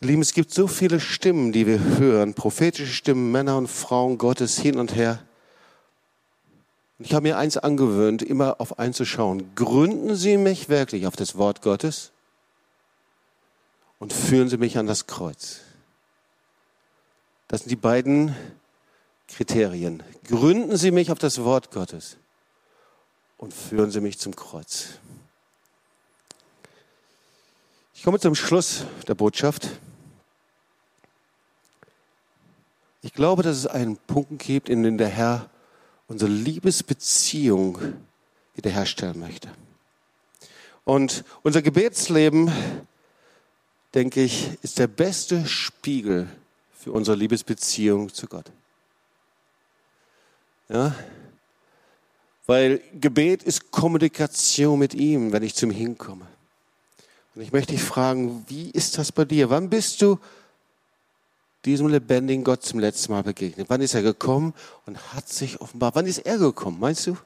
Lieben, 0.00 0.20
es 0.20 0.34
gibt 0.34 0.52
so 0.52 0.66
viele 0.66 1.00
Stimmen, 1.00 1.50
die 1.50 1.66
wir 1.66 1.82
hören, 1.82 2.34
prophetische 2.34 2.92
Stimmen, 2.92 3.32
Männer 3.32 3.56
und 3.56 3.68
Frauen 3.68 4.18
Gottes 4.18 4.58
hin 4.58 4.76
und 4.76 4.94
her. 4.94 5.24
Ich 6.98 7.12
habe 7.12 7.24
mir 7.24 7.36
eins 7.36 7.56
angewöhnt, 7.56 8.22
immer 8.22 8.60
auf 8.60 8.78
einzuschauen. 8.78 9.54
Gründen 9.56 10.14
Sie 10.14 10.36
mich 10.36 10.68
wirklich 10.68 11.06
auf 11.06 11.16
das 11.16 11.36
Wort 11.36 11.60
Gottes 11.60 12.12
und 13.98 14.12
führen 14.12 14.48
Sie 14.48 14.58
mich 14.58 14.78
an 14.78 14.86
das 14.86 15.06
Kreuz. 15.06 15.60
Das 17.48 17.60
sind 17.60 17.70
die 17.70 17.76
beiden 17.76 18.36
Kriterien. 19.28 20.02
Gründen 20.28 20.76
Sie 20.76 20.92
mich 20.92 21.10
auf 21.10 21.18
das 21.18 21.42
Wort 21.42 21.72
Gottes 21.72 22.16
und 23.38 23.52
führen 23.52 23.90
Sie 23.90 24.00
mich 24.00 24.18
zum 24.18 24.36
Kreuz. 24.36 24.98
Ich 27.94 28.04
komme 28.04 28.20
zum 28.20 28.34
Schluss 28.34 28.84
der 29.08 29.14
Botschaft. 29.14 29.68
Ich 33.02 33.12
glaube, 33.12 33.42
dass 33.42 33.56
es 33.56 33.66
einen 33.66 33.96
Punkt 33.96 34.42
gibt, 34.42 34.68
in 34.68 34.82
dem 34.82 34.96
der 34.96 35.08
Herr 35.08 35.50
unsere 36.08 36.30
Liebesbeziehung 36.30 37.78
wiederherstellen 38.54 39.18
möchte. 39.18 39.50
Und 40.84 41.24
unser 41.42 41.62
Gebetsleben, 41.62 42.52
denke 43.94 44.22
ich, 44.22 44.50
ist 44.62 44.78
der 44.78 44.86
beste 44.86 45.46
Spiegel 45.46 46.28
für 46.78 46.92
unsere 46.92 47.16
Liebesbeziehung 47.16 48.12
zu 48.12 48.26
Gott. 48.26 48.50
Ja? 50.68 50.94
Weil 52.46 52.82
Gebet 53.00 53.42
ist 53.42 53.70
Kommunikation 53.70 54.78
mit 54.78 54.94
ihm, 54.94 55.32
wenn 55.32 55.42
ich 55.42 55.54
zum 55.54 55.70
hinkomme. 55.70 56.26
Und 57.34 57.42
ich 57.42 57.52
möchte 57.52 57.72
dich 57.72 57.82
fragen, 57.82 58.44
wie 58.48 58.70
ist 58.70 58.98
das 58.98 59.10
bei 59.10 59.24
dir? 59.24 59.48
Wann 59.48 59.70
bist 59.70 60.02
du 60.02 60.18
diesem 61.64 61.88
lebendigen 61.88 62.44
Gott 62.44 62.62
zum 62.62 62.80
letzten 62.80 63.12
Mal 63.12 63.22
begegnet? 63.22 63.66
Wann 63.68 63.80
ist 63.80 63.94
er 63.94 64.02
gekommen 64.02 64.54
und 64.86 64.98
hat 65.14 65.28
sich 65.28 65.60
offenbar, 65.60 65.94
wann 65.94 66.06
ist 66.06 66.18
er 66.18 66.38
gekommen, 66.38 66.78
meinst 66.80 67.06
du? 67.06 67.16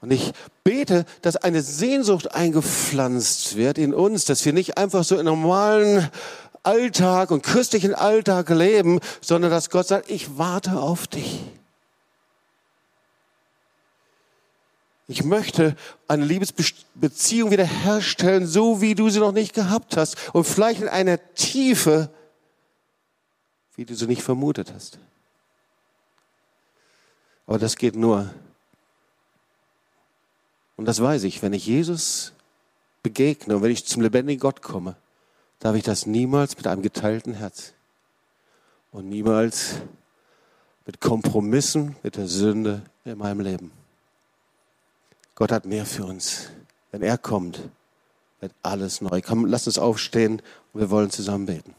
Und 0.00 0.10
ich 0.10 0.32
bete, 0.64 1.06
dass 1.22 1.36
eine 1.36 1.62
Sehnsucht 1.62 2.34
eingepflanzt 2.34 3.56
wird 3.56 3.78
in 3.78 3.94
uns, 3.94 4.26
dass 4.26 4.44
wir 4.44 4.52
nicht 4.52 4.76
einfach 4.76 5.02
so 5.02 5.18
in 5.18 5.24
normalen 5.24 6.10
Alltag 6.62 7.30
und 7.30 7.42
christlichen 7.42 7.94
Alltag 7.94 8.50
leben, 8.50 9.00
sondern 9.22 9.50
dass 9.50 9.70
Gott 9.70 9.86
sagt, 9.86 10.10
ich 10.10 10.36
warte 10.36 10.78
auf 10.78 11.06
dich. 11.06 11.40
Ich 15.06 15.22
möchte 15.22 15.76
eine 16.08 16.24
Liebesbeziehung 16.24 17.50
wiederherstellen, 17.50 18.46
so 18.46 18.80
wie 18.80 18.94
du 18.94 19.10
sie 19.10 19.20
noch 19.20 19.32
nicht 19.32 19.54
gehabt 19.54 19.96
hast 19.96 20.16
und 20.34 20.44
vielleicht 20.44 20.80
in 20.80 20.88
einer 20.88 21.18
Tiefe, 21.34 22.10
wie 23.76 23.84
du 23.84 23.94
sie 23.94 24.06
nicht 24.06 24.22
vermutet 24.22 24.72
hast. 24.74 24.98
Aber 27.46 27.58
das 27.58 27.76
geht 27.76 27.96
nur, 27.96 28.30
Und 30.76 30.86
das 30.86 31.00
weiß 31.00 31.24
ich, 31.24 31.42
wenn 31.42 31.52
ich 31.52 31.66
Jesus 31.66 32.32
begegne 33.02 33.56
und 33.56 33.62
wenn 33.62 33.70
ich 33.70 33.84
zum 33.84 34.02
lebendigen 34.02 34.40
Gott 34.40 34.62
komme, 34.62 34.96
darf 35.60 35.76
ich 35.76 35.84
das 35.84 36.06
niemals 36.06 36.56
mit 36.56 36.66
einem 36.66 36.82
geteilten 36.82 37.34
Herz 37.34 37.72
und 38.90 39.08
niemals 39.08 39.76
mit 40.86 41.00
Kompromissen 41.00 41.96
mit 42.02 42.16
der 42.16 42.26
Sünde 42.26 42.82
in 43.04 43.18
meinem 43.18 43.40
Leben. 43.40 43.83
Gott 45.34 45.50
hat 45.50 45.64
mehr 45.66 45.86
für 45.86 46.04
uns. 46.04 46.50
Wenn 46.90 47.02
er 47.02 47.18
kommt, 47.18 47.60
wird 48.40 48.52
alles 48.62 49.00
neu. 49.00 49.20
Komm, 49.20 49.46
lass 49.46 49.66
uns 49.66 49.78
aufstehen 49.78 50.42
und 50.72 50.80
wir 50.80 50.90
wollen 50.90 51.10
zusammen 51.10 51.46
beten. 51.46 51.74